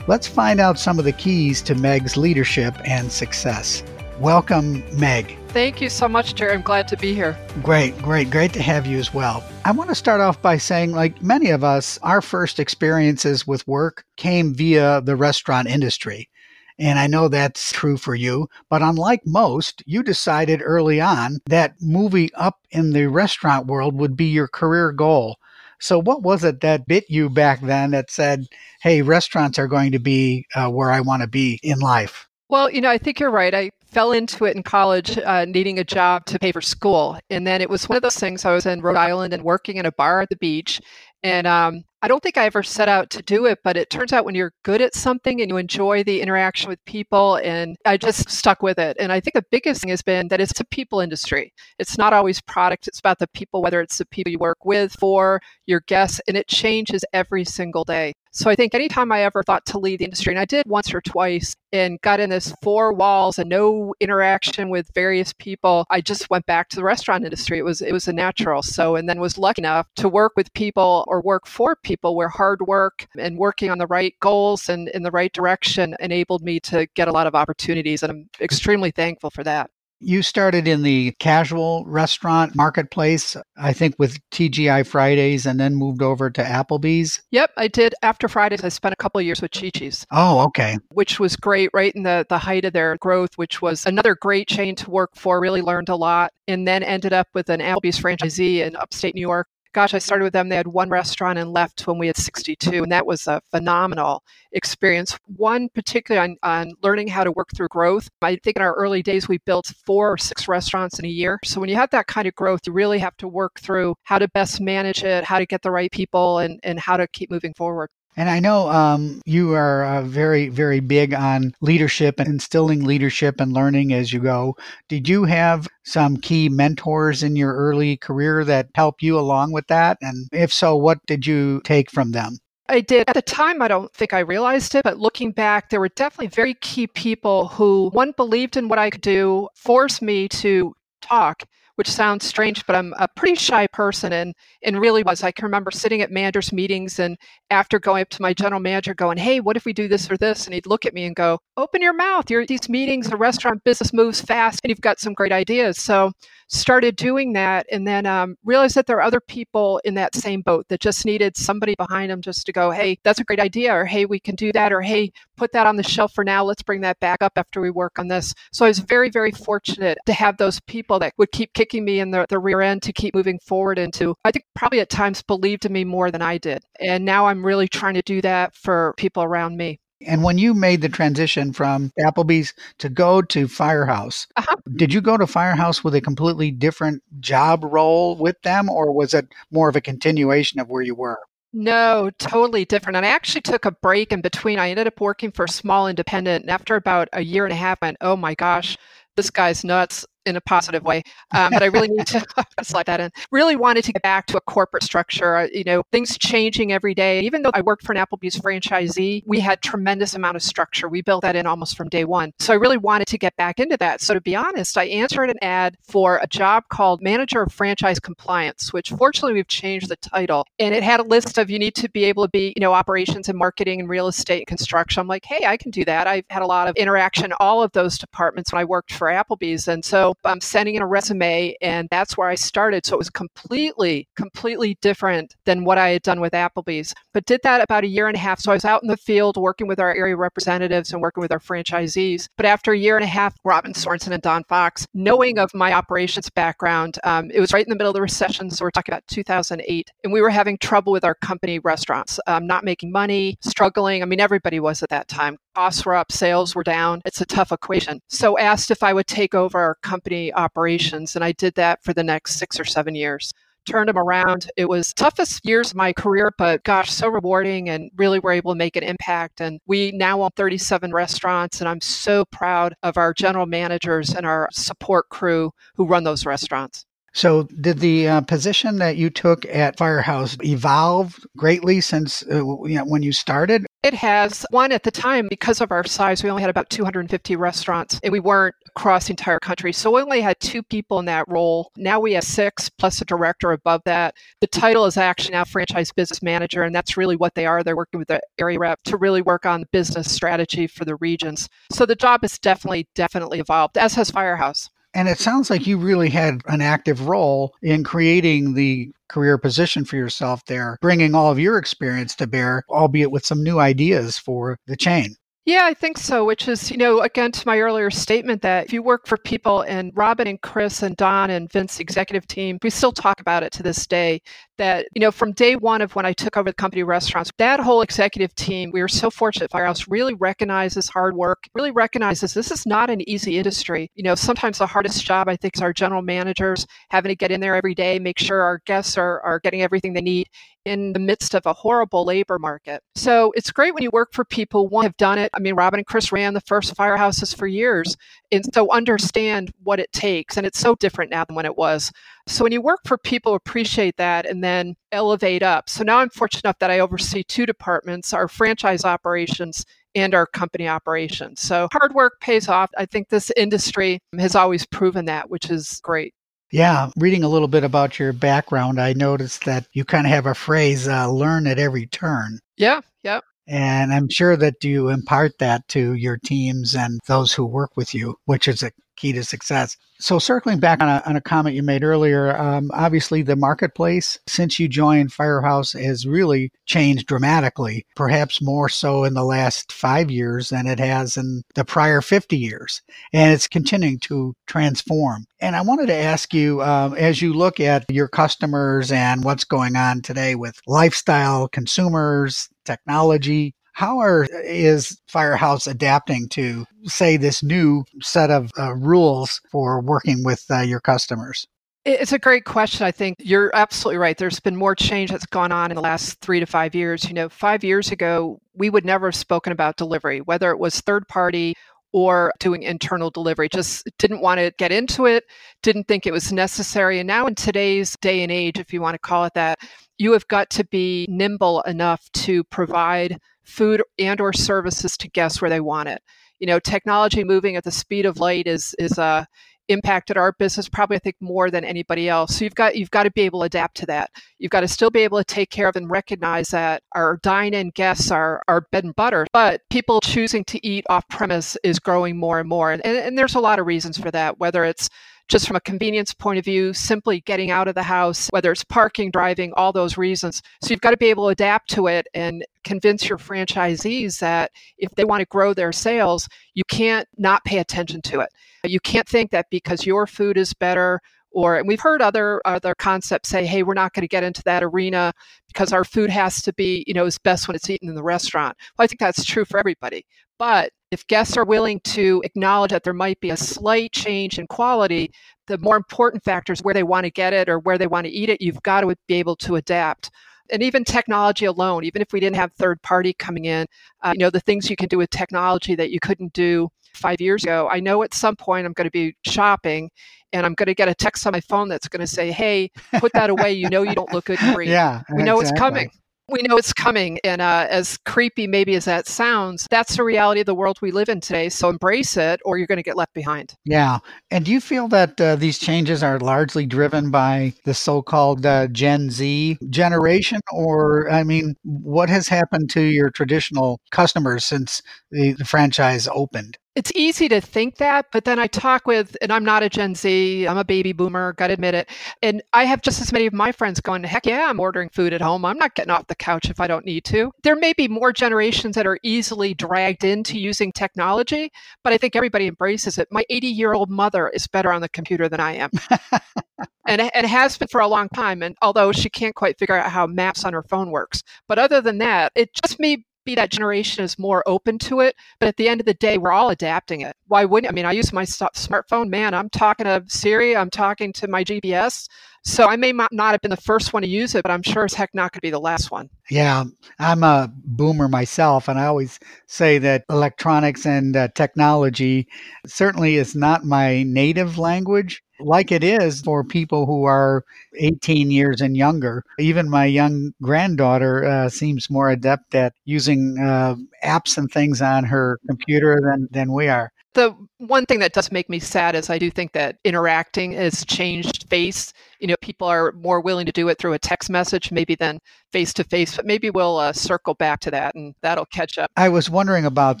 Let's 0.08 0.26
find 0.26 0.58
out 0.58 0.78
some 0.78 0.98
of 0.98 1.04
the 1.04 1.12
keys 1.12 1.60
to 1.62 1.74
Meg's 1.74 2.16
leadership 2.16 2.74
and 2.86 3.12
success. 3.12 3.82
Welcome, 4.20 4.84
Meg. 4.96 5.36
Thank 5.48 5.80
you 5.80 5.88
so 5.88 6.08
much, 6.08 6.36
Jerry. 6.36 6.52
I'm 6.52 6.62
glad 6.62 6.86
to 6.88 6.96
be 6.96 7.14
here. 7.14 7.36
Great, 7.64 7.98
great, 7.98 8.30
great 8.30 8.52
to 8.52 8.62
have 8.62 8.86
you 8.86 8.98
as 8.98 9.12
well. 9.12 9.42
I 9.64 9.72
want 9.72 9.88
to 9.88 9.94
start 9.96 10.20
off 10.20 10.40
by 10.40 10.56
saying, 10.56 10.92
like 10.92 11.20
many 11.20 11.50
of 11.50 11.64
us, 11.64 11.98
our 12.02 12.22
first 12.22 12.60
experiences 12.60 13.44
with 13.44 13.66
work 13.66 14.04
came 14.16 14.54
via 14.54 15.00
the 15.00 15.16
restaurant 15.16 15.68
industry. 15.68 16.30
And 16.78 16.98
I 16.98 17.08
know 17.08 17.26
that's 17.26 17.72
true 17.72 17.96
for 17.96 18.14
you. 18.14 18.48
But 18.70 18.82
unlike 18.82 19.22
most, 19.26 19.82
you 19.84 20.04
decided 20.04 20.62
early 20.62 21.00
on 21.00 21.38
that 21.46 21.74
moving 21.80 22.30
up 22.36 22.60
in 22.70 22.92
the 22.92 23.06
restaurant 23.06 23.66
world 23.66 23.98
would 23.98 24.16
be 24.16 24.26
your 24.26 24.48
career 24.48 24.92
goal. 24.92 25.38
So, 25.80 26.00
what 26.00 26.22
was 26.22 26.44
it 26.44 26.60
that 26.60 26.86
bit 26.86 27.04
you 27.08 27.28
back 27.28 27.60
then 27.62 27.90
that 27.90 28.10
said, 28.10 28.46
hey, 28.80 29.02
restaurants 29.02 29.58
are 29.58 29.68
going 29.68 29.90
to 29.90 29.98
be 29.98 30.46
uh, 30.54 30.68
where 30.70 30.92
I 30.92 31.00
want 31.00 31.22
to 31.22 31.28
be 31.28 31.58
in 31.64 31.80
life? 31.80 32.28
Well, 32.48 32.70
you 32.70 32.80
know, 32.80 32.90
I 32.90 32.98
think 32.98 33.18
you're 33.18 33.30
right. 33.30 33.54
I 33.54 33.70
fell 33.94 34.12
into 34.12 34.44
it 34.44 34.56
in 34.56 34.62
college, 34.62 35.16
uh, 35.18 35.44
needing 35.44 35.78
a 35.78 35.84
job 35.84 36.26
to 36.26 36.38
pay 36.38 36.50
for 36.52 36.60
school. 36.60 37.16
And 37.30 37.46
then 37.46 37.60
it 37.62 37.70
was 37.70 37.88
one 37.88 37.96
of 37.96 38.02
those 38.02 38.16
things 38.16 38.44
I 38.44 38.52
was 38.52 38.66
in 38.66 38.82
Rhode 38.82 38.96
Island 38.96 39.32
and 39.32 39.42
working 39.44 39.76
in 39.76 39.86
a 39.86 39.92
bar 39.92 40.20
at 40.20 40.28
the 40.28 40.36
beach. 40.36 40.80
And 41.22 41.46
um, 41.46 41.84
I 42.02 42.08
don't 42.08 42.22
think 42.22 42.36
I 42.36 42.44
ever 42.44 42.62
set 42.62 42.86
out 42.86 43.08
to 43.10 43.22
do 43.22 43.46
it, 43.46 43.60
but 43.64 43.78
it 43.78 43.88
turns 43.88 44.12
out 44.12 44.26
when 44.26 44.34
you're 44.34 44.52
good 44.62 44.82
at 44.82 44.94
something 44.94 45.40
and 45.40 45.48
you 45.48 45.56
enjoy 45.56 46.04
the 46.04 46.20
interaction 46.20 46.68
with 46.68 46.84
people, 46.84 47.36
and 47.36 47.76
I 47.86 47.96
just 47.96 48.28
stuck 48.28 48.62
with 48.62 48.78
it. 48.78 48.98
And 49.00 49.10
I 49.10 49.20
think 49.20 49.32
the 49.32 49.44
biggest 49.50 49.80
thing 49.80 49.88
has 49.88 50.02
been 50.02 50.28
that 50.28 50.40
it's 50.40 50.60
a 50.60 50.66
people 50.66 51.00
industry. 51.00 51.54
It's 51.78 51.96
not 51.96 52.12
always 52.12 52.42
product, 52.42 52.88
it's 52.88 52.98
about 52.98 53.20
the 53.20 53.28
people, 53.28 53.62
whether 53.62 53.80
it's 53.80 53.96
the 53.96 54.04
people 54.04 54.32
you 54.32 54.38
work 54.38 54.66
with, 54.66 54.92
for 54.92 55.40
your 55.64 55.80
guests, 55.86 56.20
and 56.28 56.36
it 56.36 56.46
changes 56.46 57.06
every 57.14 57.44
single 57.44 57.84
day. 57.84 58.12
So 58.36 58.50
I 58.50 58.56
think 58.56 58.74
anytime 58.74 59.12
I 59.12 59.22
ever 59.22 59.44
thought 59.44 59.64
to 59.66 59.78
leave 59.78 60.00
the 60.00 60.04
industry, 60.04 60.32
and 60.32 60.40
I 60.40 60.44
did 60.44 60.66
once 60.66 60.92
or 60.92 61.00
twice, 61.00 61.54
and 61.72 62.00
got 62.00 62.18
in 62.18 62.30
this 62.30 62.52
four 62.62 62.92
walls 62.92 63.38
and 63.38 63.48
no 63.48 63.94
interaction 64.00 64.70
with 64.70 64.90
various 64.92 65.32
people, 65.32 65.86
I 65.88 66.00
just 66.00 66.28
went 66.30 66.44
back 66.44 66.68
to 66.70 66.76
the 66.76 66.82
restaurant 66.82 67.24
industry. 67.24 67.58
It 67.58 67.64
was 67.64 67.80
it 67.80 67.92
was 67.92 68.08
a 68.08 68.12
natural. 68.12 68.62
So 68.62 68.96
and 68.96 69.08
then 69.08 69.20
was 69.20 69.38
lucky 69.38 69.62
enough 69.62 69.86
to 69.96 70.08
work 70.08 70.32
with 70.36 70.52
people 70.52 71.04
or 71.06 71.20
work 71.20 71.46
for 71.46 71.76
people 71.76 72.16
where 72.16 72.28
hard 72.28 72.60
work 72.66 73.06
and 73.16 73.38
working 73.38 73.70
on 73.70 73.78
the 73.78 73.86
right 73.86 74.14
goals 74.20 74.68
and 74.68 74.88
in 74.88 75.04
the 75.04 75.12
right 75.12 75.32
direction 75.32 75.94
enabled 76.00 76.42
me 76.42 76.58
to 76.60 76.86
get 76.94 77.06
a 77.08 77.12
lot 77.12 77.28
of 77.28 77.36
opportunities. 77.36 78.02
And 78.02 78.10
I'm 78.10 78.28
extremely 78.40 78.90
thankful 78.90 79.30
for 79.30 79.44
that. 79.44 79.70
You 80.04 80.22
started 80.22 80.68
in 80.68 80.82
the 80.82 81.12
casual 81.18 81.84
restaurant 81.86 82.54
marketplace, 82.54 83.36
I 83.56 83.72
think 83.72 83.94
with 83.98 84.18
TGI 84.30 84.86
Fridays, 84.86 85.46
and 85.46 85.58
then 85.58 85.74
moved 85.74 86.02
over 86.02 86.30
to 86.30 86.42
Applebee's. 86.42 87.22
Yep, 87.30 87.52
I 87.56 87.68
did. 87.68 87.94
After 88.02 88.28
Fridays, 88.28 88.62
I 88.62 88.68
spent 88.68 88.92
a 88.92 88.96
couple 88.96 89.18
of 89.18 89.24
years 89.24 89.40
with 89.40 89.52
Chi 89.52 89.70
Chi's. 89.70 90.06
Oh, 90.12 90.40
okay. 90.44 90.76
Which 90.90 91.18
was 91.18 91.36
great, 91.36 91.70
right 91.72 91.94
in 91.94 92.02
the, 92.02 92.26
the 92.28 92.38
height 92.38 92.66
of 92.66 92.74
their 92.74 92.98
growth, 92.98 93.30
which 93.36 93.62
was 93.62 93.86
another 93.86 94.14
great 94.14 94.46
chain 94.46 94.74
to 94.76 94.90
work 94.90 95.16
for. 95.16 95.40
Really 95.40 95.62
learned 95.62 95.88
a 95.88 95.96
lot. 95.96 96.32
And 96.46 96.68
then 96.68 96.82
ended 96.82 97.14
up 97.14 97.28
with 97.32 97.48
an 97.48 97.60
Applebee's 97.60 97.98
franchisee 97.98 98.58
in 98.58 98.76
upstate 98.76 99.14
New 99.14 99.22
York 99.22 99.48
gosh, 99.74 99.92
I 99.92 99.98
started 99.98 100.24
with 100.24 100.32
them. 100.32 100.48
They 100.48 100.56
had 100.56 100.68
one 100.68 100.88
restaurant 100.88 101.38
and 101.38 101.52
left 101.52 101.86
when 101.86 101.98
we 101.98 102.06
had 102.06 102.16
62. 102.16 102.82
And 102.84 102.92
that 102.92 103.04
was 103.04 103.26
a 103.26 103.42
phenomenal 103.50 104.22
experience. 104.52 105.18
One 105.36 105.68
particularly 105.74 106.36
on, 106.42 106.66
on 106.68 106.72
learning 106.82 107.08
how 107.08 107.24
to 107.24 107.32
work 107.32 107.50
through 107.54 107.68
growth. 107.68 108.08
I 108.22 108.36
think 108.36 108.56
in 108.56 108.62
our 108.62 108.74
early 108.74 109.02
days, 109.02 109.28
we 109.28 109.38
built 109.38 109.66
four 109.84 110.12
or 110.12 110.16
six 110.16 110.48
restaurants 110.48 110.98
in 110.98 111.04
a 111.04 111.08
year. 111.08 111.38
So 111.44 111.60
when 111.60 111.68
you 111.68 111.76
have 111.76 111.90
that 111.90 112.06
kind 112.06 112.26
of 112.26 112.34
growth, 112.34 112.60
you 112.66 112.72
really 112.72 113.00
have 113.00 113.16
to 113.18 113.28
work 113.28 113.60
through 113.60 113.96
how 114.04 114.18
to 114.18 114.28
best 114.28 114.60
manage 114.60 115.04
it, 115.04 115.24
how 115.24 115.38
to 115.38 115.46
get 115.46 115.62
the 115.62 115.70
right 115.70 115.90
people, 115.90 116.38
and, 116.38 116.60
and 116.62 116.78
how 116.78 116.96
to 116.96 117.08
keep 117.08 117.30
moving 117.30 117.52
forward. 117.54 117.90
And 118.16 118.30
I 118.30 118.38
know 118.40 118.68
um, 118.68 119.20
you 119.26 119.54
are 119.54 119.84
uh, 119.84 120.02
very, 120.02 120.48
very 120.48 120.80
big 120.80 121.12
on 121.14 121.52
leadership 121.60 122.20
and 122.20 122.28
instilling 122.28 122.84
leadership 122.84 123.40
and 123.40 123.52
learning 123.52 123.92
as 123.92 124.12
you 124.12 124.20
go. 124.20 124.56
Did 124.88 125.08
you 125.08 125.24
have 125.24 125.66
some 125.84 126.16
key 126.18 126.48
mentors 126.48 127.22
in 127.22 127.36
your 127.36 127.54
early 127.54 127.96
career 127.96 128.44
that 128.44 128.68
helped 128.74 129.02
you 129.02 129.18
along 129.18 129.52
with 129.52 129.66
that? 129.66 129.98
And 130.00 130.28
if 130.32 130.52
so, 130.52 130.76
what 130.76 130.98
did 131.06 131.26
you 131.26 131.60
take 131.64 131.90
from 131.90 132.12
them? 132.12 132.38
I 132.68 132.80
did. 132.80 133.08
At 133.08 133.14
the 133.14 133.22
time, 133.22 133.60
I 133.60 133.68
don't 133.68 133.92
think 133.92 134.14
I 134.14 134.20
realized 134.20 134.74
it, 134.74 134.84
but 134.84 134.98
looking 134.98 135.32
back, 135.32 135.68
there 135.68 135.80
were 135.80 135.90
definitely 135.90 136.28
very 136.28 136.54
key 136.54 136.86
people 136.86 137.48
who, 137.48 137.90
one, 137.92 138.12
believed 138.16 138.56
in 138.56 138.68
what 138.68 138.78
I 138.78 138.90
could 138.90 139.02
do, 139.02 139.48
forced 139.54 140.00
me 140.00 140.28
to 140.28 140.74
talk, 141.02 141.42
which 141.76 141.90
sounds 141.90 142.24
strange, 142.24 142.64
but 142.66 142.76
I'm 142.76 142.94
a 142.98 143.08
pretty 143.16 143.34
shy 143.34 143.66
person 143.66 144.12
and, 144.12 144.34
and 144.62 144.80
really 144.80 145.02
was. 145.02 145.22
I 145.22 145.32
can 145.32 145.44
remember 145.44 145.70
sitting 145.70 146.00
at 146.00 146.10
managers' 146.10 146.52
meetings 146.52 146.98
and 146.98 147.16
after 147.50 147.78
going 147.78 148.02
up 148.02 148.08
to 148.10 148.22
my 148.22 148.32
general 148.32 148.60
manager 148.60 148.94
going, 148.94 149.18
Hey, 149.18 149.40
what 149.40 149.56
if 149.56 149.64
we 149.64 149.72
do 149.72 149.88
this 149.88 150.10
or 150.10 150.16
this? 150.16 150.46
And 150.46 150.54
he'd 150.54 150.66
look 150.66 150.86
at 150.86 150.94
me 150.94 151.04
and 151.04 151.16
go, 151.16 151.38
Open 151.56 151.82
your 151.82 151.92
mouth. 151.92 152.30
You're 152.30 152.42
at 152.42 152.48
these 152.48 152.68
meetings, 152.68 153.08
the 153.08 153.16
restaurant 153.16 153.64
business 153.64 153.92
moves 153.92 154.20
fast 154.20 154.60
and 154.62 154.70
you've 154.70 154.80
got 154.80 155.00
some 155.00 155.14
great 155.14 155.32
ideas. 155.32 155.78
So 155.78 156.12
started 156.48 156.96
doing 156.96 157.32
that 157.34 157.66
and 157.70 157.86
then 157.86 158.06
um, 158.06 158.36
realized 158.44 158.74
that 158.74 158.86
there 158.86 158.96
are 158.96 159.02
other 159.02 159.20
people 159.20 159.80
in 159.84 159.94
that 159.94 160.14
same 160.14 160.40
boat 160.42 160.66
that 160.68 160.80
just 160.80 161.04
needed 161.04 161.36
somebody 161.36 161.74
behind 161.76 162.10
them 162.10 162.20
just 162.20 162.46
to 162.46 162.52
go, 162.52 162.70
Hey, 162.70 162.98
that's 163.02 163.20
a 163.20 163.24
great 163.24 163.40
idea, 163.40 163.74
or 163.74 163.84
Hey, 163.84 164.04
we 164.04 164.20
can 164.20 164.34
do 164.34 164.52
that, 164.52 164.72
or 164.72 164.80
Hey, 164.80 165.12
put 165.36 165.52
that 165.52 165.66
on 165.66 165.76
the 165.76 165.82
shelf 165.82 166.12
for 166.14 166.24
now. 166.24 166.44
Let's 166.44 166.62
bring 166.62 166.80
that 166.82 167.00
back 167.00 167.22
up 167.22 167.32
after 167.36 167.60
we 167.60 167.70
work 167.70 167.98
on 167.98 168.08
this. 168.08 168.34
So 168.52 168.64
I 168.64 168.68
was 168.68 168.78
very, 168.78 169.10
very 169.10 169.32
fortunate 169.32 169.98
to 170.06 170.12
have 170.12 170.36
those 170.36 170.60
people 170.60 170.98
that 171.00 171.14
would 171.18 171.32
keep 171.32 171.52
kicking 171.54 171.84
me 171.84 172.00
in 172.00 172.10
the, 172.10 172.26
the 172.28 172.38
rear 172.38 172.60
end 172.60 172.82
to 172.82 172.92
keep 172.92 173.14
moving 173.14 173.38
forward 173.38 173.78
and 173.78 173.92
to, 173.94 174.14
I 174.24 174.30
think, 174.30 174.44
probably 174.54 174.80
at 174.80 174.90
times 174.90 175.22
believed 175.22 175.64
in 175.64 175.72
me 175.72 175.84
more 175.84 176.10
than 176.10 176.22
I 176.22 176.38
did. 176.38 176.64
And 176.80 177.04
now 177.04 177.26
I'm 177.26 177.44
really 177.44 177.68
trying 177.68 177.94
to 177.94 178.02
do 178.02 178.20
that 178.22 178.54
for 178.54 178.94
people 178.96 179.22
around 179.22 179.56
me. 179.56 179.80
And 180.06 180.22
when 180.22 180.38
you 180.38 180.54
made 180.54 180.80
the 180.80 180.88
transition 180.88 181.52
from 181.52 181.92
Applebee's 181.98 182.54
to 182.78 182.88
go 182.88 183.22
to 183.22 183.48
Firehouse, 183.48 184.26
uh-huh. 184.36 184.56
did 184.76 184.92
you 184.92 185.00
go 185.00 185.16
to 185.16 185.26
Firehouse 185.26 185.82
with 185.82 185.94
a 185.94 186.00
completely 186.00 186.50
different 186.50 187.02
job 187.20 187.64
role 187.64 188.16
with 188.16 188.40
them, 188.42 188.68
or 188.68 188.92
was 188.92 189.14
it 189.14 189.28
more 189.50 189.68
of 189.68 189.76
a 189.76 189.80
continuation 189.80 190.60
of 190.60 190.68
where 190.68 190.82
you 190.82 190.94
were? 190.94 191.18
No, 191.52 192.10
totally 192.18 192.64
different. 192.64 192.96
And 192.96 193.06
I 193.06 193.10
actually 193.10 193.42
took 193.42 193.64
a 193.64 193.70
break 193.70 194.12
in 194.12 194.20
between. 194.20 194.58
I 194.58 194.70
ended 194.70 194.88
up 194.88 195.00
working 195.00 195.30
for 195.30 195.44
a 195.44 195.48
small 195.48 195.86
independent. 195.86 196.42
And 196.42 196.50
after 196.50 196.74
about 196.74 197.08
a 197.12 197.22
year 197.22 197.44
and 197.44 197.52
a 197.52 197.56
half, 197.56 197.78
I 197.80 197.86
went, 197.86 197.98
oh 198.00 198.16
my 198.16 198.34
gosh, 198.34 198.76
this 199.16 199.30
guy's 199.30 199.62
nuts. 199.62 200.04
In 200.26 200.36
a 200.36 200.40
positive 200.40 200.84
way. 200.84 201.02
Um, 201.34 201.50
but 201.52 201.62
I 201.62 201.66
really 201.66 201.88
need 201.88 202.06
to 202.08 202.24
slide 202.62 202.86
that 202.86 203.00
in. 203.00 203.10
Really 203.30 203.56
wanted 203.56 203.84
to 203.84 203.92
get 203.92 204.02
back 204.02 204.26
to 204.26 204.36
a 204.36 204.40
corporate 204.40 204.82
structure. 204.82 205.36
Uh, 205.36 205.48
you 205.52 205.64
know, 205.64 205.82
things 205.92 206.16
changing 206.18 206.72
every 206.72 206.94
day. 206.94 207.20
Even 207.20 207.42
though 207.42 207.50
I 207.54 207.60
worked 207.60 207.84
for 207.84 207.92
an 207.92 207.98
Applebee's 207.98 208.38
franchisee, 208.38 209.22
we 209.26 209.40
had 209.40 209.60
tremendous 209.62 210.14
amount 210.14 210.36
of 210.36 210.42
structure. 210.42 210.88
We 210.88 211.02
built 211.02 211.22
that 211.22 211.36
in 211.36 211.46
almost 211.46 211.76
from 211.76 211.88
day 211.88 212.04
one. 212.04 212.32
So 212.38 212.52
I 212.52 212.56
really 212.56 212.78
wanted 212.78 213.06
to 213.08 213.18
get 213.18 213.36
back 213.36 213.60
into 213.60 213.76
that. 213.78 214.00
So 214.00 214.14
to 214.14 214.20
be 214.20 214.36
honest, 214.36 214.78
I 214.78 214.84
answered 214.84 215.30
an 215.30 215.38
ad 215.42 215.76
for 215.82 216.18
a 216.22 216.26
job 216.26 216.64
called 216.68 217.02
Manager 217.02 217.42
of 217.42 217.52
Franchise 217.52 218.00
Compliance, 218.00 218.72
which 218.72 218.90
fortunately 218.90 219.34
we've 219.34 219.48
changed 219.48 219.88
the 219.88 219.96
title. 219.96 220.46
And 220.58 220.74
it 220.74 220.82
had 220.82 221.00
a 221.00 221.04
list 221.04 221.38
of 221.38 221.50
you 221.50 221.58
need 221.58 221.74
to 221.76 221.88
be 221.90 222.04
able 222.04 222.24
to 222.24 222.30
be, 222.30 222.52
you 222.56 222.60
know, 222.60 222.72
operations 222.72 223.28
and 223.28 223.38
marketing 223.38 223.80
and 223.80 223.88
real 223.88 224.08
estate 224.08 224.40
and 224.40 224.46
construction. 224.46 225.00
I'm 225.00 225.08
like, 225.08 225.24
hey, 225.24 225.44
I 225.46 225.56
can 225.56 225.70
do 225.70 225.84
that. 225.84 226.06
I've 226.06 226.24
had 226.30 226.42
a 226.42 226.46
lot 226.46 226.68
of 226.68 226.76
interaction 226.76 227.26
in 227.26 227.32
all 227.40 227.62
of 227.62 227.72
those 227.72 227.98
departments 227.98 228.52
when 228.52 228.60
I 228.60 228.64
worked 228.64 228.92
for 228.92 229.08
Applebee's. 229.08 229.68
And 229.68 229.84
so 229.84 230.13
I'm 230.24 230.40
sending 230.40 230.74
in 230.74 230.82
a 230.82 230.86
resume 230.86 231.54
and 231.60 231.88
that's 231.90 232.16
where 232.16 232.28
I 232.28 232.34
started. 232.34 232.86
So 232.86 232.94
it 232.94 232.98
was 232.98 233.10
completely, 233.10 234.08
completely 234.16 234.76
different 234.80 235.34
than 235.44 235.64
what 235.64 235.78
I 235.78 235.90
had 235.90 236.02
done 236.02 236.20
with 236.20 236.32
Applebee's. 236.32 236.94
But 237.12 237.26
did 237.26 237.40
that 237.44 237.60
about 237.60 237.84
a 237.84 237.88
year 237.88 238.08
and 238.08 238.16
a 238.16 238.20
half. 238.20 238.40
So 238.40 238.52
I 238.52 238.54
was 238.54 238.64
out 238.64 238.82
in 238.82 238.88
the 238.88 238.96
field 238.96 239.36
working 239.36 239.66
with 239.66 239.80
our 239.80 239.94
area 239.94 240.16
representatives 240.16 240.92
and 240.92 241.00
working 241.00 241.20
with 241.20 241.32
our 241.32 241.38
franchisees. 241.38 242.28
But 242.36 242.46
after 242.46 242.72
a 242.72 242.78
year 242.78 242.96
and 242.96 243.04
a 243.04 243.08
half, 243.08 243.36
Robin 243.44 243.72
Sorensen 243.72 244.12
and 244.12 244.22
Don 244.22 244.44
Fox, 244.44 244.86
knowing 244.94 245.38
of 245.38 245.50
my 245.54 245.72
operations 245.72 246.30
background, 246.30 246.98
um, 247.04 247.30
it 247.30 247.40
was 247.40 247.52
right 247.52 247.64
in 247.64 247.70
the 247.70 247.76
middle 247.76 247.90
of 247.90 247.94
the 247.94 248.00
recession. 248.00 248.50
So 248.50 248.64
we're 248.64 248.70
talking 248.70 248.92
about 248.92 249.06
2008. 249.08 249.90
And 250.02 250.12
we 250.12 250.20
were 250.20 250.30
having 250.30 250.58
trouble 250.58 250.92
with 250.92 251.04
our 251.04 251.14
company 251.14 251.58
restaurants, 251.58 252.20
um, 252.26 252.46
not 252.46 252.64
making 252.64 252.92
money, 252.92 253.36
struggling. 253.40 254.02
I 254.02 254.06
mean, 254.06 254.20
everybody 254.20 254.60
was 254.60 254.82
at 254.82 254.90
that 254.90 255.08
time. 255.08 255.38
Costs 255.54 255.86
were 255.86 255.94
up, 255.94 256.10
sales 256.10 256.54
were 256.54 256.64
down. 256.64 257.00
It's 257.04 257.20
a 257.20 257.26
tough 257.26 257.52
equation. 257.52 258.00
So 258.08 258.36
asked 258.38 258.70
if 258.70 258.82
I 258.82 258.92
would 258.92 259.06
take 259.06 259.34
over 259.34 259.60
our 259.60 259.76
company 259.76 260.03
operations. 260.34 261.16
And 261.16 261.24
I 261.24 261.32
did 261.32 261.54
that 261.54 261.82
for 261.82 261.92
the 261.92 262.04
next 262.04 262.36
six 262.36 262.58
or 262.58 262.64
seven 262.64 262.94
years 262.94 263.32
turned 263.64 263.88
them 263.88 263.98
around. 263.98 264.50
It 264.56 264.68
was 264.68 264.92
toughest 264.92 265.44
years 265.44 265.70
of 265.70 265.76
my 265.76 265.92
career, 265.92 266.32
but 266.36 266.62
gosh, 266.64 266.90
so 266.90 267.08
rewarding 267.08 267.68
and 267.68 267.90
really 267.96 268.18
were 268.18 268.32
able 268.32 268.52
to 268.52 268.58
make 268.58 268.76
an 268.76 268.82
impact. 268.82 269.40
And 269.40 269.60
we 269.66 269.92
now 269.92 270.22
own 270.22 270.30
37 270.36 270.92
restaurants, 270.92 271.60
and 271.60 271.68
I'm 271.68 271.80
so 271.80 272.24
proud 272.26 272.74
of 272.82 272.96
our 272.96 273.12
general 273.12 273.46
managers 273.46 274.14
and 274.14 274.26
our 274.26 274.48
support 274.52 275.08
crew 275.08 275.52
who 275.76 275.86
run 275.86 276.04
those 276.04 276.26
restaurants. 276.26 276.84
So, 277.16 277.44
did 277.60 277.78
the 277.78 278.08
uh, 278.08 278.20
position 278.22 278.78
that 278.78 278.96
you 278.96 279.08
took 279.08 279.46
at 279.46 279.78
Firehouse 279.78 280.36
evolve 280.42 281.16
greatly 281.36 281.80
since 281.80 282.24
uh, 282.28 282.38
you 282.38 282.74
know, 282.74 282.84
when 282.84 283.04
you 283.04 283.12
started? 283.12 283.66
It 283.84 283.94
has. 283.94 284.44
One 284.50 284.72
at 284.72 284.82
the 284.82 284.90
time, 284.90 285.28
because 285.28 285.60
of 285.60 285.70
our 285.70 285.84
size, 285.84 286.24
we 286.24 286.30
only 286.30 286.42
had 286.42 286.50
about 286.50 286.70
250 286.70 287.36
restaurants 287.36 288.00
and 288.02 288.10
we 288.10 288.18
weren't 288.18 288.56
across 288.76 289.06
the 289.06 289.12
entire 289.12 289.38
country. 289.38 289.72
So 289.72 289.92
we 289.92 290.02
only 290.02 290.20
had 290.20 290.38
two 290.40 290.62
people 290.62 290.98
in 290.98 291.04
that 291.06 291.28
role. 291.28 291.70
Now 291.76 292.00
we 292.00 292.14
have 292.14 292.24
six 292.24 292.68
plus 292.68 293.00
a 293.00 293.04
director 293.04 293.52
above 293.52 293.82
that. 293.84 294.16
The 294.40 294.46
title 294.46 294.84
is 294.86 294.96
actually 294.96 295.32
now 295.32 295.44
franchise 295.44 295.92
business 295.92 296.22
manager, 296.22 296.62
and 296.62 296.74
that's 296.74 296.96
really 296.96 297.16
what 297.16 297.34
they 297.34 297.46
are. 297.46 297.62
They're 297.62 297.76
working 297.76 297.98
with 297.98 298.08
the 298.08 298.20
area 298.38 298.58
rep 298.58 298.82
to 298.84 298.96
really 298.96 299.22
work 299.22 299.46
on 299.46 299.60
the 299.60 299.66
business 299.66 300.12
strategy 300.12 300.66
for 300.66 300.84
the 300.84 300.96
regions. 300.96 301.48
So 301.70 301.86
the 301.86 301.94
job 301.94 302.22
has 302.22 302.38
definitely, 302.38 302.88
definitely 302.94 303.38
evolved, 303.40 303.78
as 303.78 303.94
has 303.94 304.10
Firehouse. 304.10 304.70
And 304.96 305.08
it 305.08 305.18
sounds 305.18 305.50
like 305.50 305.66
you 305.66 305.76
really 305.76 306.08
had 306.08 306.40
an 306.46 306.60
active 306.60 307.08
role 307.08 307.54
in 307.62 307.82
creating 307.82 308.54
the 308.54 308.92
career 309.08 309.38
position 309.38 309.84
for 309.84 309.96
yourself 309.96 310.44
there, 310.46 310.78
bringing 310.80 311.14
all 311.16 311.32
of 311.32 311.38
your 311.38 311.58
experience 311.58 312.14
to 312.16 312.28
bear, 312.28 312.62
albeit 312.70 313.10
with 313.10 313.26
some 313.26 313.42
new 313.42 313.58
ideas 313.58 314.18
for 314.18 314.56
the 314.66 314.76
chain. 314.76 315.16
Yeah, 315.46 315.66
I 315.66 315.74
think 315.74 315.98
so, 315.98 316.24
which 316.24 316.48
is, 316.48 316.70
you 316.70 316.78
know, 316.78 317.00
again 317.00 317.30
to 317.32 317.46
my 317.46 317.58
earlier 317.60 317.90
statement 317.90 318.40
that 318.40 318.64
if 318.64 318.72
you 318.72 318.82
work 318.82 319.06
for 319.06 319.18
people 319.18 319.60
and 319.60 319.92
Robin 319.94 320.26
and 320.26 320.40
Chris 320.40 320.82
and 320.82 320.96
Don 320.96 321.28
and 321.28 321.52
Vince 321.52 321.80
executive 321.80 322.26
team, 322.26 322.58
we 322.62 322.70
still 322.70 322.92
talk 322.92 323.20
about 323.20 323.42
it 323.42 323.52
to 323.52 323.62
this 323.62 323.86
day 323.86 324.22
that, 324.56 324.86
you 324.94 325.00
know, 325.00 325.10
from 325.10 325.32
day 325.32 325.54
one 325.54 325.82
of 325.82 325.94
when 325.94 326.06
I 326.06 326.14
took 326.14 326.38
over 326.38 326.48
the 326.48 326.54
company 326.54 326.82
restaurants, 326.82 327.30
that 327.36 327.60
whole 327.60 327.82
executive 327.82 328.34
team, 328.36 328.70
we 328.72 328.80
were 328.80 328.88
so 328.88 329.10
fortunate. 329.10 329.50
Firehouse 329.50 329.86
really 329.86 330.14
recognizes 330.14 330.88
hard 330.88 331.14
work, 331.14 331.44
really 331.54 331.72
recognizes 331.72 332.32
this 332.32 332.50
is 332.50 332.64
not 332.64 332.88
an 332.88 333.06
easy 333.06 333.36
industry. 333.36 333.90
You 333.96 334.04
know, 334.04 334.14
sometimes 334.14 334.56
the 334.56 334.66
hardest 334.66 335.04
job 335.04 335.28
I 335.28 335.36
think 335.36 335.56
is 335.56 335.62
our 335.62 335.74
general 335.74 336.00
managers 336.00 336.66
having 336.88 337.10
to 337.10 337.16
get 337.16 337.30
in 337.30 337.42
there 337.42 337.54
every 337.54 337.74
day, 337.74 337.98
make 337.98 338.18
sure 338.18 338.40
our 338.40 338.62
guests 338.64 338.96
are, 338.96 339.20
are 339.20 339.40
getting 339.40 339.60
everything 339.60 339.92
they 339.92 340.00
need 340.00 340.26
in 340.64 340.92
the 340.92 340.98
midst 340.98 341.34
of 341.34 341.46
a 341.46 341.52
horrible 341.52 342.04
labor 342.04 342.38
market. 342.38 342.82
So 342.94 343.32
it's 343.36 343.50
great 343.50 343.74
when 343.74 343.82
you 343.82 343.90
work 343.92 344.12
for 344.12 344.24
people 344.24 344.68
who 344.68 344.80
have 344.82 344.96
done 344.96 345.18
it. 345.18 345.30
I 345.34 345.40
mean, 345.40 345.54
Robin 345.54 345.80
and 345.80 345.86
Chris 345.86 346.12
ran 346.12 346.34
the 346.34 346.40
first 346.40 346.74
firehouses 346.74 347.36
for 347.36 347.46
years, 347.46 347.96
and 348.32 348.44
so 348.54 348.70
understand 348.72 349.52
what 349.62 349.80
it 349.80 349.92
takes. 349.92 350.36
And 350.36 350.46
it's 350.46 350.58
so 350.58 350.74
different 350.76 351.10
now 351.10 351.24
than 351.24 351.36
when 351.36 351.46
it 351.46 351.56
was. 351.56 351.92
So 352.26 352.44
when 352.44 352.52
you 352.52 352.62
work 352.62 352.80
for 352.86 352.96
people, 352.96 353.34
appreciate 353.34 353.96
that 353.98 354.26
and 354.26 354.42
then 354.42 354.74
elevate 354.92 355.42
up. 355.42 355.68
So 355.68 355.84
now 355.84 355.98
I'm 355.98 356.10
fortunate 356.10 356.44
enough 356.44 356.58
that 356.60 356.70
I 356.70 356.80
oversee 356.80 357.22
two 357.22 357.46
departments: 357.46 358.12
our 358.12 358.28
franchise 358.28 358.84
operations 358.84 359.64
and 359.94 360.14
our 360.14 360.26
company 360.26 360.66
operations. 360.66 361.40
So 361.40 361.68
hard 361.72 361.94
work 361.94 362.20
pays 362.20 362.48
off. 362.48 362.70
I 362.76 362.86
think 362.86 363.08
this 363.08 363.30
industry 363.36 364.00
has 364.18 364.34
always 364.34 364.66
proven 364.66 365.04
that, 365.04 365.30
which 365.30 365.50
is 365.50 365.80
great. 365.82 366.14
Yeah, 366.54 366.90
reading 366.96 367.24
a 367.24 367.28
little 367.28 367.48
bit 367.48 367.64
about 367.64 367.98
your 367.98 368.12
background, 368.12 368.80
I 368.80 368.92
noticed 368.92 369.44
that 369.44 369.66
you 369.72 369.84
kind 369.84 370.06
of 370.06 370.12
have 370.12 370.26
a 370.26 370.36
phrase 370.36 370.86
uh, 370.86 371.10
learn 371.10 371.48
at 371.48 371.58
every 371.58 371.88
turn. 371.88 372.38
Yeah, 372.56 372.80
yeah. 373.02 373.18
And 373.46 373.92
I'm 373.92 374.08
sure 374.08 374.36
that 374.36 374.64
you 374.64 374.88
impart 374.88 375.38
that 375.38 375.68
to 375.68 375.94
your 375.94 376.18
teams 376.18 376.74
and 376.74 377.00
those 377.06 377.32
who 377.32 377.44
work 377.44 377.76
with 377.76 377.94
you, 377.94 378.16
which 378.24 378.48
is 378.48 378.62
a 378.62 378.72
key 378.96 379.12
to 379.12 379.24
success. 379.24 379.76
So, 379.98 380.18
circling 380.18 380.58
back 380.58 380.82
on 380.82 380.88
a, 380.88 381.02
on 381.06 381.16
a 381.16 381.20
comment 381.20 381.56
you 381.56 381.62
made 381.62 381.84
earlier, 381.84 382.36
um, 382.36 382.70
obviously 382.74 383.22
the 383.22 383.36
marketplace 383.36 384.18
since 384.26 384.58
you 384.58 384.68
joined 384.68 385.12
Firehouse 385.12 385.72
has 385.72 386.06
really 386.06 386.52
changed 386.66 387.06
dramatically, 387.06 387.86
perhaps 387.94 388.42
more 388.42 388.68
so 388.68 389.04
in 389.04 389.14
the 389.14 389.24
last 389.24 389.72
five 389.72 390.10
years 390.10 390.50
than 390.50 390.66
it 390.66 390.78
has 390.78 391.16
in 391.16 391.42
the 391.54 391.64
prior 391.64 392.00
50 392.00 392.36
years. 392.36 392.82
And 393.12 393.32
it's 393.32 393.46
continuing 393.46 393.98
to 394.00 394.34
transform. 394.46 395.26
And 395.40 395.54
I 395.54 395.62
wanted 395.62 395.86
to 395.86 395.94
ask 395.94 396.34
you, 396.34 396.62
um, 396.62 396.94
as 396.94 397.22
you 397.22 397.32
look 397.32 397.60
at 397.60 397.84
your 397.90 398.08
customers 398.08 398.90
and 398.90 399.24
what's 399.24 399.44
going 399.44 399.76
on 399.76 400.02
today 400.02 400.34
with 400.34 400.60
lifestyle 400.66 401.48
consumers, 401.48 402.48
technology, 402.64 403.54
how 403.74 403.98
are 403.98 404.26
is 404.44 405.00
Firehouse 405.08 405.66
adapting 405.66 406.28
to 406.30 406.64
say 406.84 407.16
this 407.16 407.42
new 407.42 407.84
set 408.02 408.30
of 408.30 408.50
uh, 408.58 408.74
rules 408.74 409.40
for 409.50 409.80
working 409.80 410.24
with 410.24 410.44
uh, 410.50 410.60
your 410.60 410.80
customers? 410.80 411.46
It's 411.84 412.12
a 412.12 412.18
great 412.18 412.46
question. 412.46 412.86
I 412.86 412.92
think 412.92 413.16
you're 413.18 413.50
absolutely 413.52 413.98
right. 413.98 414.16
There's 414.16 414.40
been 414.40 414.56
more 414.56 414.74
change 414.74 415.10
that's 415.10 415.26
gone 415.26 415.52
on 415.52 415.70
in 415.70 415.74
the 415.74 415.82
last 415.82 416.18
three 416.20 416.40
to 416.40 416.46
five 416.46 416.74
years. 416.74 417.04
You 417.04 417.12
know, 417.12 417.28
five 417.28 417.62
years 417.62 417.92
ago, 417.92 418.40
we 418.54 418.70
would 418.70 418.86
never 418.86 419.08
have 419.08 419.16
spoken 419.16 419.52
about 419.52 419.76
delivery, 419.76 420.20
whether 420.20 420.50
it 420.50 420.58
was 420.58 420.80
third 420.80 421.06
party 421.08 421.54
or 421.94 422.32
doing 422.40 422.64
internal 422.64 423.08
delivery. 423.08 423.48
Just 423.48 423.88
didn't 423.98 424.20
want 424.20 424.40
to 424.40 424.52
get 424.58 424.72
into 424.72 425.06
it, 425.06 425.24
didn't 425.62 425.86
think 425.86 426.06
it 426.06 426.12
was 426.12 426.32
necessary. 426.32 426.98
And 426.98 427.06
now, 427.06 427.26
in 427.28 427.36
today's 427.36 427.96
day 428.02 428.24
and 428.24 428.32
age, 428.32 428.58
if 428.58 428.72
you 428.72 428.82
want 428.82 428.94
to 428.94 428.98
call 428.98 429.24
it 429.24 429.34
that, 429.34 429.60
you 429.96 430.12
have 430.12 430.26
got 430.26 430.50
to 430.50 430.64
be 430.64 431.06
nimble 431.08 431.60
enough 431.62 432.10
to 432.12 432.42
provide 432.44 433.20
food 433.44 433.80
and 434.00 434.20
or 434.20 434.32
services 434.32 434.96
to 434.96 435.08
guests 435.08 435.40
where 435.40 435.48
they 435.48 435.60
want 435.60 435.88
it. 435.88 436.02
You 436.40 436.48
know, 436.48 436.58
technology 436.58 437.22
moving 437.22 437.54
at 437.54 437.62
the 437.62 437.70
speed 437.70 438.06
of 438.06 438.18
light 438.18 438.48
is 438.48 438.74
is 438.80 438.98
uh, 438.98 439.24
impacted 439.68 440.16
our 440.16 440.32
business 440.32 440.68
probably 440.68 440.96
I 440.96 441.00
think 441.00 441.16
more 441.20 441.50
than 441.50 441.64
anybody 441.64 442.08
else. 442.08 442.36
So 442.36 442.44
you've 442.44 442.54
got 442.54 442.76
you've 442.76 442.90
got 442.90 443.04
to 443.04 443.10
be 443.10 443.22
able 443.22 443.40
to 443.40 443.46
adapt 443.46 443.76
to 443.78 443.86
that. 443.86 444.10
You've 444.38 444.50
got 444.50 444.60
to 444.60 444.68
still 444.68 444.90
be 444.90 445.00
able 445.00 445.18
to 445.18 445.24
take 445.24 445.50
care 445.50 445.68
of 445.68 445.76
and 445.76 445.90
recognize 445.90 446.48
that 446.48 446.82
our 446.94 447.18
dine-in 447.22 447.70
guests 447.70 448.10
are 448.10 448.42
our 448.48 448.62
bread 448.70 448.84
and 448.84 448.94
butter, 448.94 449.26
but 449.32 449.62
people 449.70 450.00
choosing 450.00 450.44
to 450.44 450.66
eat 450.66 450.84
off 450.88 451.08
premise 451.08 451.56
is 451.64 451.78
growing 451.78 452.16
more 452.16 452.40
and 452.40 452.48
more. 452.48 452.72
And, 452.72 452.84
and 452.84 453.16
there's 453.18 453.34
a 453.34 453.40
lot 453.40 453.58
of 453.58 453.66
reasons 453.66 453.98
for 453.98 454.10
that, 454.10 454.38
whether 454.38 454.64
it's 454.64 454.90
just 455.28 455.46
from 455.46 455.56
a 455.56 455.60
convenience 455.60 456.12
point 456.12 456.38
of 456.38 456.44
view, 456.44 456.74
simply 456.74 457.20
getting 457.20 457.50
out 457.50 457.68
of 457.68 457.74
the 457.74 457.82
house, 457.82 458.28
whether 458.30 458.52
it's 458.52 458.64
parking, 458.64 459.10
driving, 459.10 459.52
all 459.56 459.72
those 459.72 459.96
reasons. 459.96 460.42
So 460.62 460.70
you've 460.70 460.82
got 460.82 460.90
to 460.90 460.98
be 460.98 461.06
able 461.06 461.24
to 461.24 461.32
adapt 461.32 461.70
to 461.70 461.86
it 461.86 462.06
and 462.12 462.44
convince 462.62 463.08
your 463.08 463.18
franchisees 463.18 464.18
that 464.18 464.50
if 464.76 464.90
they 464.96 465.04
want 465.04 465.20
to 465.20 465.26
grow 465.26 465.54
their 465.54 465.72
sales, 465.72 466.28
you 466.52 466.62
can't 466.68 467.08
not 467.16 467.44
pay 467.44 467.58
attention 467.58 468.02
to 468.02 468.20
it. 468.20 468.28
You 468.70 468.80
can't 468.80 469.08
think 469.08 469.30
that 469.30 469.46
because 469.50 469.86
your 469.86 470.06
food 470.06 470.36
is 470.36 470.54
better 470.54 471.00
or 471.30 471.56
and 471.56 471.66
we've 471.66 471.80
heard 471.80 472.00
other 472.00 472.40
other 472.44 472.74
concepts 472.76 473.28
say 473.28 473.44
hey 473.44 473.64
we're 473.64 473.74
not 473.74 473.92
going 473.92 474.02
to 474.02 474.08
get 474.08 474.22
into 474.22 474.42
that 474.44 474.62
arena 474.62 475.12
because 475.48 475.72
our 475.72 475.82
food 475.84 476.08
has 476.08 476.40
to 476.40 476.52
be 476.52 476.84
you 476.86 476.94
know 476.94 477.06
is 477.06 477.18
best 477.18 477.48
when 477.48 477.56
it's 477.56 477.68
eaten 477.68 477.88
in 477.88 477.96
the 477.96 478.02
restaurant 478.04 478.56
well 478.78 478.84
i 478.84 478.86
think 478.86 479.00
that's 479.00 479.24
true 479.24 479.44
for 479.44 479.58
everybody 479.58 480.06
but 480.38 480.70
if 480.90 481.06
guests 481.06 481.36
are 481.36 481.44
willing 481.44 481.80
to 481.80 482.22
acknowledge 482.24 482.70
that 482.70 482.84
there 482.84 482.92
might 482.92 483.20
be 483.20 483.30
a 483.30 483.36
slight 483.36 483.92
change 483.92 484.38
in 484.38 484.46
quality, 484.46 485.10
the 485.46 485.58
more 485.58 485.76
important 485.76 486.22
factors 486.22 486.60
where 486.60 486.74
they 486.74 486.82
want 486.82 487.04
to 487.04 487.10
get 487.10 487.32
it 487.32 487.48
or 487.48 487.58
where 487.58 487.78
they 487.78 487.86
want 487.86 488.06
to 488.06 488.12
eat 488.12 488.28
it, 488.28 488.40
you've 488.40 488.62
got 488.62 488.82
to 488.82 488.96
be 489.08 489.14
able 489.14 489.36
to 489.36 489.56
adapt. 489.56 490.10
And 490.50 490.62
even 490.62 490.84
technology 490.84 491.46
alone, 491.46 491.84
even 491.84 492.02
if 492.02 492.12
we 492.12 492.20
didn't 492.20 492.36
have 492.36 492.52
third 492.52 492.82
party 492.82 493.14
coming 493.14 493.46
in, 493.46 493.66
uh, 494.02 494.12
you 494.14 494.18
know, 494.18 494.30
the 494.30 494.40
things 494.40 494.68
you 494.68 494.76
can 494.76 494.88
do 494.88 494.98
with 494.98 495.10
technology 495.10 495.74
that 495.74 495.90
you 495.90 496.00
couldn't 496.00 496.32
do 496.32 496.68
five 496.94 497.20
years 497.20 497.44
ago. 497.44 497.68
I 497.70 497.80
know 497.80 498.02
at 498.02 498.14
some 498.14 498.36
point 498.36 498.66
I'm 498.66 498.72
going 498.72 498.86
to 498.86 498.90
be 498.90 499.16
shopping 499.26 499.90
and 500.32 500.44
I'm 500.44 500.54
going 500.54 500.66
to 500.66 500.74
get 500.74 500.88
a 500.88 500.94
text 500.94 501.26
on 501.26 501.32
my 501.32 501.40
phone 501.40 501.68
that's 501.68 501.88
going 501.88 502.00
to 502.00 502.06
say, 502.06 502.32
"Hey, 502.32 502.70
put 502.98 503.12
that 503.14 503.30
away. 503.30 503.52
You 503.52 503.70
know 503.70 503.82
you 503.82 503.94
don't 503.94 504.12
look 504.12 504.26
good 504.26 504.38
green." 504.54 504.68
yeah, 504.70 505.02
we 505.14 505.22
know 505.22 505.40
exactly. 505.40 505.50
it's 505.50 505.58
coming 505.58 505.90
we 506.28 506.42
know 506.42 506.56
it's 506.56 506.72
coming. 506.72 507.18
And 507.24 507.42
uh, 507.42 507.66
as 507.68 507.98
creepy 508.04 508.46
maybe 508.46 508.74
as 508.74 508.86
that 508.86 509.06
sounds, 509.06 509.66
that's 509.70 509.96
the 509.96 510.04
reality 510.04 510.40
of 510.40 510.46
the 510.46 510.54
world 510.54 510.78
we 510.80 510.90
live 510.90 511.08
in 511.08 511.20
today. 511.20 511.48
So 511.48 511.68
embrace 511.68 512.16
it 512.16 512.40
or 512.44 512.58
you're 512.58 512.66
going 512.66 512.76
to 512.76 512.82
get 512.82 512.96
left 512.96 513.14
behind. 513.14 513.54
Yeah. 513.64 513.98
And 514.30 514.44
do 514.44 514.50
you 514.50 514.60
feel 514.60 514.88
that 514.88 515.20
uh, 515.20 515.36
these 515.36 515.58
changes 515.58 516.02
are 516.02 516.18
largely 516.18 516.66
driven 516.66 517.10
by 517.10 517.52
the 517.64 517.74
so 517.74 518.02
called 518.02 518.46
uh, 518.46 518.68
Gen 518.68 519.10
Z 519.10 519.58
generation? 519.70 520.40
Or, 520.52 521.10
I 521.10 521.24
mean, 521.24 521.54
what 521.62 522.08
has 522.08 522.28
happened 522.28 522.70
to 522.70 522.80
your 522.80 523.10
traditional 523.10 523.80
customers 523.90 524.44
since 524.44 524.82
the, 525.10 525.32
the 525.32 525.44
franchise 525.44 526.08
opened? 526.10 526.58
It's 526.76 526.90
easy 526.94 527.28
to 527.28 527.40
think 527.40 527.76
that, 527.76 528.06
but 528.12 528.24
then 528.24 528.38
I 528.38 528.48
talk 528.48 528.86
with, 528.86 529.16
and 529.22 529.32
I'm 529.32 529.44
not 529.44 529.62
a 529.62 529.68
Gen 529.68 529.94
Z, 529.94 530.46
I'm 530.46 530.58
a 530.58 530.64
baby 530.64 530.92
boomer, 530.92 531.32
gotta 531.34 531.54
admit 531.54 531.74
it. 531.74 531.88
And 532.20 532.42
I 532.52 532.64
have 532.64 532.82
just 532.82 533.00
as 533.00 533.12
many 533.12 533.26
of 533.26 533.32
my 533.32 533.52
friends 533.52 533.80
going, 533.80 534.02
heck 534.02 534.26
yeah, 534.26 534.48
I'm 534.48 534.58
ordering 534.58 534.88
food 534.88 535.12
at 535.12 535.20
home. 535.20 535.44
I'm 535.44 535.58
not 535.58 535.74
getting 535.76 535.92
off 535.92 536.08
the 536.08 536.16
couch 536.16 536.50
if 536.50 536.60
I 536.60 536.66
don't 536.66 536.84
need 536.84 537.04
to. 537.06 537.30
There 537.44 537.54
may 537.54 537.74
be 537.74 537.86
more 537.86 538.12
generations 538.12 538.74
that 538.74 538.86
are 538.86 538.98
easily 539.04 539.54
dragged 539.54 540.02
into 540.02 540.38
using 540.38 540.72
technology, 540.72 541.52
but 541.84 541.92
I 541.92 541.98
think 541.98 542.16
everybody 542.16 542.48
embraces 542.48 542.98
it. 542.98 543.08
My 543.12 543.24
80 543.30 543.46
year 543.46 543.72
old 543.72 543.90
mother 543.90 544.28
is 544.28 544.48
better 544.48 544.72
on 544.72 544.80
the 544.80 544.88
computer 544.88 545.28
than 545.28 545.40
I 545.40 545.52
am. 545.52 545.70
and 546.88 547.00
it 547.00 547.24
has 547.24 547.56
been 547.56 547.68
for 547.68 547.80
a 547.82 547.88
long 547.88 548.08
time. 548.08 548.42
And 548.42 548.56
although 548.62 548.90
she 548.90 549.08
can't 549.10 549.34
quite 549.34 549.58
figure 549.58 549.76
out 549.76 549.90
how 549.90 550.06
maps 550.06 550.44
on 550.44 550.52
her 550.52 550.64
phone 550.64 550.90
works, 550.90 551.22
but 551.46 551.58
other 551.58 551.80
than 551.80 551.98
that, 551.98 552.32
it 552.34 552.50
just 552.52 552.80
me 552.80 553.04
be 553.24 553.34
that 553.34 553.50
generation 553.50 554.04
is 554.04 554.18
more 554.18 554.42
open 554.46 554.78
to 554.80 555.00
it. 555.00 555.16
But 555.38 555.48
at 555.48 555.56
the 555.56 555.68
end 555.68 555.80
of 555.80 555.86
the 555.86 555.94
day, 555.94 556.18
we're 556.18 556.32
all 556.32 556.50
adapting 556.50 557.00
it. 557.00 557.16
Why 557.26 557.44
wouldn't 557.44 557.70
I 557.70 557.74
mean? 557.74 557.86
I 557.86 557.92
use 557.92 558.12
my 558.12 558.24
smartphone, 558.24 559.08
man. 559.08 559.34
I'm 559.34 559.48
talking 559.48 559.84
to 559.84 560.04
Siri. 560.08 560.56
I'm 560.56 560.70
talking 560.70 561.12
to 561.14 561.28
my 561.28 561.42
GPS. 561.44 562.06
So 562.46 562.68
I 562.68 562.76
may 562.76 562.92
not 562.92 563.32
have 563.32 563.40
been 563.40 563.50
the 563.50 563.56
first 563.56 563.94
one 563.94 564.02
to 564.02 564.08
use 564.08 564.34
it, 564.34 564.42
but 564.42 564.50
I'm 564.50 564.62
sure 564.62 564.84
as 564.84 564.92
heck 564.92 565.14
not 565.14 565.32
going 565.32 565.38
to 565.38 565.40
be 565.40 565.50
the 565.50 565.58
last 565.58 565.90
one. 565.90 566.10
Yeah, 566.30 566.64
I'm 566.98 567.22
a 567.22 567.50
boomer 567.64 568.06
myself, 568.06 568.68
and 568.68 568.78
I 568.78 568.84
always 568.84 569.18
say 569.46 569.78
that 569.78 570.04
electronics 570.10 570.84
and 570.84 571.16
uh, 571.16 571.28
technology 571.34 572.28
certainly 572.66 573.16
is 573.16 573.34
not 573.34 573.64
my 573.64 574.02
native 574.02 574.58
language 574.58 575.22
like 575.40 575.72
it 575.72 575.82
is 575.82 576.20
for 576.20 576.44
people 576.44 576.86
who 576.86 577.04
are 577.04 577.44
18 577.78 578.30
years 578.30 578.60
and 578.60 578.76
younger. 578.76 579.24
Even 579.38 579.68
my 579.68 579.86
young 579.86 580.32
granddaughter 580.42 581.24
uh, 581.24 581.48
seems 581.48 581.90
more 581.90 582.10
adept 582.10 582.54
at 582.54 582.74
using 582.84 583.38
uh, 583.38 583.74
apps 584.04 584.38
and 584.38 584.50
things 584.50 584.80
on 584.80 585.04
her 585.04 585.38
computer 585.48 585.98
than, 586.02 586.28
than 586.30 586.52
we 586.52 586.68
are. 586.68 586.92
The 587.14 587.34
one 587.58 587.86
thing 587.86 588.00
that 588.00 588.12
does 588.12 588.32
make 588.32 588.50
me 588.50 588.58
sad 588.58 588.94
is 588.94 589.08
I 589.08 589.18
do 589.18 589.30
think 589.30 589.52
that 589.52 589.76
interacting 589.84 590.52
has 590.52 590.84
changed 590.84 591.48
face. 591.48 591.92
You 592.18 592.26
know, 592.26 592.36
people 592.40 592.66
are 592.66 592.92
more 592.92 593.20
willing 593.20 593.46
to 593.46 593.52
do 593.52 593.68
it 593.68 593.78
through 593.78 593.92
a 593.92 593.98
text 593.98 594.30
message 594.30 594.72
maybe 594.72 594.94
than 594.94 595.20
face 595.52 595.72
to 595.74 595.84
face, 595.84 596.16
but 596.16 596.26
maybe 596.26 596.50
we'll 596.50 596.78
uh, 596.78 596.92
circle 596.92 597.34
back 597.34 597.60
to 597.60 597.70
that 597.70 597.94
and 597.94 598.14
that'll 598.22 598.46
catch 598.46 598.78
up. 598.78 598.90
I 598.96 599.08
was 599.08 599.30
wondering 599.30 599.64
about 599.64 600.00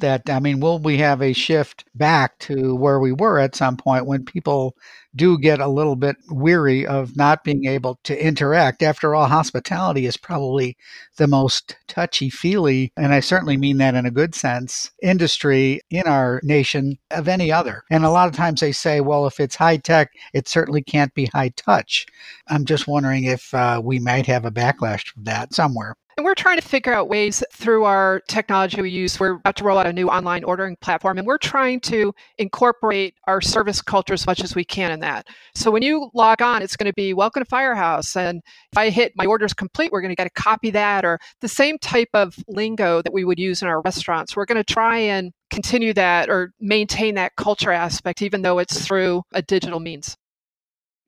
that. 0.00 0.28
I 0.28 0.40
mean, 0.40 0.60
will 0.60 0.78
we 0.80 0.98
have 0.98 1.22
a 1.22 1.32
shift 1.32 1.84
back 1.94 2.38
to 2.40 2.74
where 2.74 2.98
we 2.98 3.12
were 3.12 3.38
at 3.38 3.54
some 3.54 3.76
point 3.76 4.06
when 4.06 4.24
people 4.24 4.76
do 5.14 5.38
get 5.38 5.60
a 5.60 5.68
little 5.68 5.96
bit 5.96 6.16
weary 6.28 6.86
of 6.86 7.16
not 7.16 7.44
being 7.44 7.66
able 7.66 7.98
to 8.04 8.24
interact. 8.24 8.82
After 8.82 9.14
all, 9.14 9.26
hospitality 9.26 10.06
is 10.06 10.16
probably 10.16 10.76
the 11.16 11.26
most 11.26 11.76
touchy 11.86 12.30
feely, 12.30 12.92
and 12.96 13.12
I 13.12 13.20
certainly 13.20 13.56
mean 13.56 13.78
that 13.78 13.94
in 13.94 14.06
a 14.06 14.10
good 14.10 14.34
sense, 14.34 14.90
industry 15.02 15.80
in 15.90 16.06
our 16.06 16.40
nation 16.42 16.98
of 17.10 17.28
any 17.28 17.52
other. 17.52 17.82
And 17.90 18.04
a 18.04 18.10
lot 18.10 18.28
of 18.28 18.34
times 18.34 18.60
they 18.60 18.72
say, 18.72 19.00
well, 19.00 19.26
if 19.26 19.40
it's 19.40 19.56
high 19.56 19.76
tech, 19.76 20.10
it 20.32 20.48
certainly 20.48 20.82
can't 20.82 21.14
be 21.14 21.26
high 21.26 21.50
touch. 21.50 22.06
I'm 22.48 22.64
just 22.64 22.86
wondering 22.86 23.24
if 23.24 23.52
uh, 23.54 23.80
we 23.82 23.98
might 23.98 24.26
have 24.26 24.44
a 24.44 24.50
backlash 24.50 25.06
from 25.06 25.24
that 25.24 25.54
somewhere. 25.54 25.94
And 26.16 26.24
we're 26.24 26.34
trying 26.34 26.60
to 26.60 26.66
figure 26.66 26.92
out 26.92 27.08
ways 27.08 27.42
through 27.52 27.84
our 27.84 28.20
technology 28.28 28.80
we 28.80 28.90
use. 28.90 29.18
We're 29.18 29.32
about 29.34 29.56
to 29.56 29.64
roll 29.64 29.78
out 29.78 29.86
a 29.86 29.92
new 29.92 30.08
online 30.08 30.44
ordering 30.44 30.76
platform, 30.76 31.18
and 31.18 31.26
we're 31.26 31.38
trying 31.38 31.80
to 31.80 32.14
incorporate 32.38 33.14
our 33.26 33.40
service 33.40 33.82
culture 33.82 34.14
as 34.14 34.24
much 34.24 34.42
as 34.44 34.54
we 34.54 34.64
can 34.64 34.92
in 34.92 35.00
that. 35.00 35.26
So 35.56 35.72
when 35.72 35.82
you 35.82 36.10
log 36.14 36.40
on, 36.40 36.62
it's 36.62 36.76
going 36.76 36.86
to 36.86 36.94
be 36.94 37.14
welcome 37.14 37.42
to 37.42 37.48
Firehouse. 37.48 38.16
And 38.16 38.42
if 38.70 38.78
I 38.78 38.90
hit 38.90 39.12
my 39.16 39.26
order's 39.26 39.52
complete, 39.52 39.90
we're 39.90 40.02
going 40.02 40.10
to 40.10 40.14
get 40.14 40.28
a 40.28 40.30
copy 40.30 40.70
that 40.70 41.04
or 41.04 41.18
the 41.40 41.48
same 41.48 41.78
type 41.78 42.10
of 42.14 42.36
lingo 42.46 43.02
that 43.02 43.12
we 43.12 43.24
would 43.24 43.40
use 43.40 43.60
in 43.60 43.66
our 43.66 43.80
restaurants. 43.80 44.36
We're 44.36 44.44
going 44.44 44.62
to 44.62 44.72
try 44.72 44.98
and 44.98 45.32
continue 45.50 45.92
that 45.94 46.30
or 46.30 46.52
maintain 46.60 47.16
that 47.16 47.34
culture 47.36 47.72
aspect, 47.72 48.22
even 48.22 48.42
though 48.42 48.60
it's 48.60 48.86
through 48.86 49.22
a 49.32 49.42
digital 49.42 49.80
means. 49.80 50.16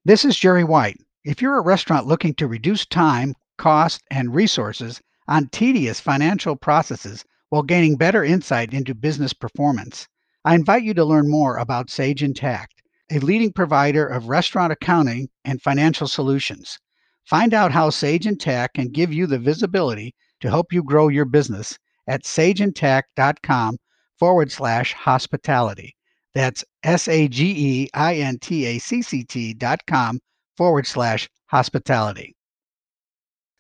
This 0.04 0.24
is 0.24 0.36
Jerry 0.36 0.64
White. 0.64 0.98
If 1.24 1.40
you're 1.40 1.58
a 1.58 1.62
restaurant 1.62 2.06
looking 2.06 2.34
to 2.34 2.48
reduce 2.48 2.86
time 2.86 3.34
cost, 3.56 4.02
and 4.10 4.34
resources 4.34 5.00
on 5.28 5.48
tedious 5.48 6.00
financial 6.00 6.56
processes 6.56 7.24
while 7.48 7.62
gaining 7.62 7.96
better 7.96 8.24
insight 8.24 8.74
into 8.74 8.94
business 8.94 9.32
performance. 9.32 10.06
I 10.44 10.54
invite 10.54 10.82
you 10.82 10.94
to 10.94 11.04
learn 11.04 11.30
more 11.30 11.56
about 11.56 11.90
Sage 11.90 12.22
Intacct, 12.22 12.78
a 13.10 13.18
leading 13.18 13.52
provider 13.52 14.06
of 14.06 14.28
restaurant 14.28 14.72
accounting 14.72 15.28
and 15.44 15.60
financial 15.62 16.06
solutions. 16.06 16.78
Find 17.24 17.52
out 17.52 17.72
how 17.72 17.90
Sage 17.90 18.24
Intacct 18.24 18.74
can 18.74 18.88
give 18.88 19.12
you 19.12 19.26
the 19.26 19.38
visibility 19.38 20.14
to 20.40 20.50
help 20.50 20.72
you 20.72 20.82
grow 20.82 21.08
your 21.08 21.24
business 21.24 21.78
at 22.06 22.22
sageintacct.com 22.22 23.78
forward 24.18 24.52
slash 24.52 24.92
hospitality. 24.92 25.96
That's 26.34 26.64
S 26.84 27.08
A 27.08 27.28
G 27.28 27.54
E 27.56 27.88
I 27.94 28.16
N 28.16 28.38
T 28.38 28.66
A 28.66 28.78
C 28.78 29.02
C 29.02 29.24
T 29.24 29.54
dot 29.54 29.80
com 29.86 30.20
forward 30.56 30.86
slash 30.86 31.28
hospitality. 31.46 32.35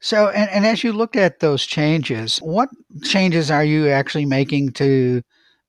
So, 0.00 0.28
and, 0.28 0.50
and 0.50 0.66
as 0.66 0.84
you 0.84 0.92
look 0.92 1.16
at 1.16 1.40
those 1.40 1.64
changes, 1.64 2.38
what 2.38 2.68
changes 3.02 3.50
are 3.50 3.64
you 3.64 3.88
actually 3.88 4.26
making 4.26 4.72
to 4.72 5.22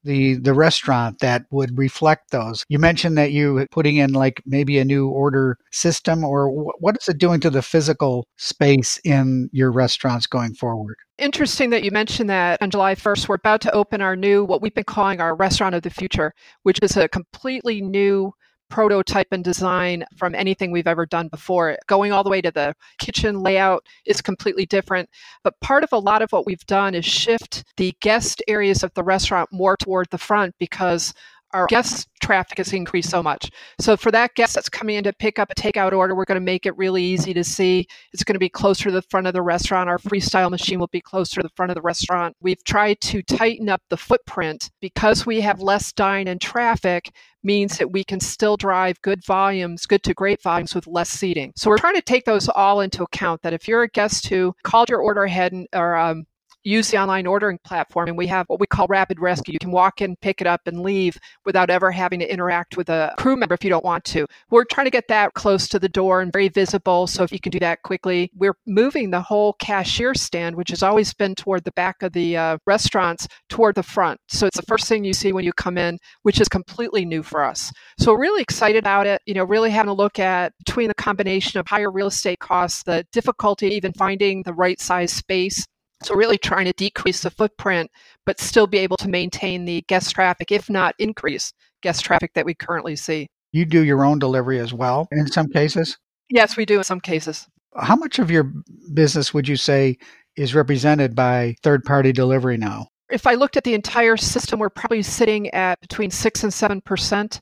the 0.04 0.36
the 0.36 0.54
restaurant 0.54 1.20
that 1.20 1.44
would 1.52 1.78
reflect 1.78 2.32
those? 2.32 2.64
You 2.70 2.80
mentioned 2.80 3.18
that 3.18 3.32
you 3.32 3.66
putting 3.72 3.98
in 3.98 4.14
like 4.14 4.42
maybe 4.46 4.80
a 4.80 4.86
new 4.86 5.08
order 5.08 5.58
system, 5.72 6.24
or 6.24 6.50
what 6.50 6.98
is 7.00 7.08
it 7.08 7.18
doing 7.18 7.40
to 7.42 7.50
the 7.50 7.62
physical 7.62 8.28
space 8.38 9.00
in 9.04 9.50
your 9.52 9.72
restaurants 9.72 10.28
going 10.28 10.54
forward? 10.54 10.96
Interesting 11.18 11.72
that 11.72 11.84
you 11.84 11.92
mentioned 11.92 12.30
that 12.30 12.62
on 12.62 12.70
July 12.70 12.96
1st, 12.96 13.28
we're 13.28 13.36
about 13.36 13.62
to 13.62 13.72
open 13.72 14.02
our 14.02 14.16
new, 14.16 14.44
what 14.44 14.62
we've 14.62 14.76
been 14.76 14.84
calling 14.84 15.20
our 15.20 15.36
restaurant 15.36 15.74
of 15.74 15.82
the 15.82 15.90
future, 15.90 16.32
which 16.64 16.80
is 16.82 16.96
a 16.96 17.08
completely 17.08 17.82
new 17.82 18.34
prototype 18.70 19.28
and 19.32 19.44
design 19.44 20.06
from 20.16 20.36
anything 20.36 20.72
we've 20.72 20.88
ever 20.88 21.06
done 21.06 21.28
before. 21.28 21.78
Going 21.88 22.12
all 22.12 22.24
the 22.24 22.30
way 22.30 22.42
to 22.42 22.52
the 22.52 22.74
kitchen 23.00 23.40
layout 23.40 23.86
is 24.06 24.22
completely 24.22 24.66
different. 24.66 25.10
But 25.44 25.60
part 25.62 25.84
of 25.84 25.94
a 25.94 26.00
lot 26.00 26.22
of 26.22 26.32
what 26.32 26.46
we've 26.46 26.66
done 26.66 26.96
is 26.96 27.06
shift 27.06 27.64
the 27.78 27.96
guest 28.02 28.44
areas 28.48 28.84
of 28.84 28.94
the 28.94 29.04
restaurant 29.04 29.50
more 29.52 29.78
toward 29.78 30.08
the 30.10 30.18
front 30.18 30.56
because 30.60 31.14
our 31.58 31.68
guest 31.68 32.08
traffic 32.22 32.58
has 32.58 32.72
increased 32.74 33.10
so 33.10 33.24
much. 33.24 33.50
So 33.80 33.98
for 33.98 34.12
that 34.12 34.36
guest 34.36 34.56
that's 34.56 34.70
coming 34.70 34.96
in 34.98 35.04
to 35.06 35.14
pick 35.14 35.40
up 35.40 35.52
a 35.52 35.56
takeout 35.56 35.94
order, 35.94 36.14
we're 36.14 36.26
going 36.26 36.40
to 36.40 36.46
make 36.46 36.66
it 36.66 36.78
really 36.78 37.04
easy 37.04 37.34
to 37.34 37.44
see. 37.44 37.88
It's 38.14 38.24
going 38.24 38.36
to 38.36 38.40
be 38.40 38.50
closer 38.50 38.86
to 38.86 38.92
the 38.92 39.02
front 39.02 39.28
of 39.28 39.34
the 39.34 39.42
restaurant. 39.42 39.90
Our 39.90 39.98
freestyle 39.98 40.52
machine 40.52 40.80
will 40.80 40.88
be 40.88 41.02
closer 41.02 41.42
to 41.42 41.48
the 41.48 41.54
front 41.56 41.72
of 41.72 41.76
the 41.76 41.82
restaurant. 41.82 42.36
We've 42.42 42.64
tried 42.64 43.02
to 43.02 43.22
tighten 43.24 43.70
up 43.70 43.82
the 43.90 43.98
footprint 43.98 44.70
because 44.82 45.26
we 45.26 45.42
have 45.42 45.62
less 45.62 45.92
dine 45.92 46.28
and 46.28 46.40
traffic 46.40 47.12
means 47.44 47.78
that 47.78 47.92
we 47.92 48.04
can 48.04 48.20
still 48.20 48.58
drive 48.58 49.02
good 49.02 49.24
volumes, 49.26 49.86
good 49.86 50.04
to 50.04 50.14
great 50.14 50.42
volumes 50.42 50.76
with 50.76 50.86
less 50.86 51.10
seating. 51.10 51.54
So 51.56 51.70
we're 51.70 51.78
trying 51.78 51.96
to 51.96 52.02
take 52.02 52.26
those 52.26 52.50
all 52.50 52.82
into 52.82 53.04
account 53.04 53.42
that 53.42 53.54
if 53.54 53.68
you're 53.68 53.84
a 53.84 53.90
guest 53.90 54.28
who 54.28 54.54
called 54.64 54.90
your 54.90 55.00
order 55.00 55.24
ahead 55.24 55.54
and, 55.54 55.68
or 55.74 55.96
um, 55.96 56.26
use 56.68 56.92
the 56.92 56.98
online 56.98 57.26
ordering 57.26 57.58
platform 57.64 58.10
and 58.10 58.18
we 58.18 58.28
have 58.28 58.46
what 58.48 58.60
we 58.60 58.68
call 58.68 58.88
rapid 58.88 59.20
rescue. 59.20 59.54
You 59.54 59.60
can 59.60 59.72
walk 59.72 60.02
in, 60.02 60.16
pick 60.18 60.42
it 60.42 60.48
up, 60.48 60.62
and 60.68 60.82
leave 60.82 61.18
without 61.46 61.70
ever 61.70 61.92
having 61.92 62.20
to 62.20 62.32
interact 62.32 62.76
with 62.76 62.90
a 62.90 63.14
crew 63.18 63.38
member 63.38 63.56
if 63.56 63.64
you 63.64 63.70
don't 63.70 63.86
want 63.86 64.04
to. 64.06 64.28
We're 64.50 64.66
trying 64.66 64.86
to 64.86 64.92
get 64.92 65.08
that 65.08 65.34
close 65.34 65.68
to 65.70 65.80
the 65.80 65.88
door 65.88 66.22
and 66.22 66.32
very 66.32 66.50
visible. 66.50 67.08
So 67.08 67.24
if 67.24 67.32
you 67.32 67.40
can 67.40 67.52
do 67.52 67.60
that 67.60 67.84
quickly, 67.84 68.30
we're 68.36 68.58
moving 68.66 69.10
the 69.10 69.22
whole 69.22 69.54
cashier 69.54 70.14
stand, 70.14 70.56
which 70.56 70.70
has 70.70 70.84
always 70.84 71.14
been 71.14 71.36
toward 71.36 71.64
the 71.64 71.72
back 71.72 72.04
of 72.04 72.12
the 72.12 72.36
uh, 72.36 72.58
restaurants, 72.68 73.28
toward 73.48 73.76
the 73.76 73.84
front. 73.84 74.20
So 74.28 74.46
it's 74.46 74.58
the 74.58 74.64
first 74.64 74.88
thing 74.88 75.06
you 75.06 75.14
see 75.14 75.32
when 75.32 75.46
you 75.46 75.54
come 75.54 75.78
in, 75.78 75.98
which 76.24 76.42
is 76.42 76.50
completely 76.50 77.06
new 77.06 77.24
for 77.24 77.44
us. 77.44 77.72
So 77.98 78.14
really 78.14 78.42
excited 78.42 78.80
about 78.80 79.08
it. 79.08 79.22
You 79.26 79.34
know, 79.36 79.46
really 79.46 79.70
having 79.70 79.90
a 79.90 79.94
look 79.94 80.20
at 80.20 80.54
between 80.66 80.90
the 80.90 80.96
combination 80.96 81.60
of 81.60 81.68
higher 81.68 81.90
real 81.90 82.08
estate 82.08 82.40
costs, 82.40 82.84
the 82.84 83.06
difficulty 83.14 83.68
even 83.68 83.94
finding 83.94 84.44
the 84.44 84.54
right 84.54 84.80
size 84.80 85.14
space 85.14 85.66
so, 86.04 86.16
really 86.16 86.38
trying 86.38 86.66
to 86.66 86.74
decrease 86.74 87.22
the 87.22 87.32
footprint, 87.32 87.90
but 88.26 88.40
still 88.40 88.68
be 88.68 88.78
able 88.78 88.98
to 88.98 89.10
maintain 89.10 89.66
the 89.66 89.84
guest 89.88 90.14
traffic, 90.14 90.52
if 90.52 90.70
not 90.70 90.96
increase 91.00 91.54
guest 91.82 92.04
traffic 92.04 92.32
that 92.36 92.46
we 92.46 92.54
currently 92.54 92.96
see. 92.96 93.28
You 93.52 93.66
do 93.66 93.84
your 93.84 94.06
own 94.06 94.20
delivery 94.20 94.60
as 94.60 94.74
well 94.74 95.08
in 95.12 95.28
some 95.28 95.48
cases? 95.48 95.98
Yes, 96.30 96.58
we 96.58 96.66
do 96.66 96.78
in 96.78 96.84
some 96.84 97.00
cases. 97.00 97.48
How 97.76 97.96
much 97.96 98.20
of 98.20 98.30
your 98.30 98.52
business 98.94 99.34
would 99.34 99.48
you 99.48 99.56
say 99.56 99.98
is 100.36 100.54
represented 100.54 101.16
by 101.16 101.56
third 101.64 101.84
party 101.84 102.12
delivery 102.12 102.58
now? 102.58 102.88
If 103.10 103.26
I 103.26 103.36
looked 103.36 103.56
at 103.56 103.64
the 103.64 103.74
entire 103.74 104.18
system, 104.18 104.60
we're 104.60 104.70
probably 104.70 105.02
sitting 105.02 105.50
at 105.52 105.80
between 105.80 106.12
6 106.12 106.44
and 106.44 106.52
7%. 106.52 107.40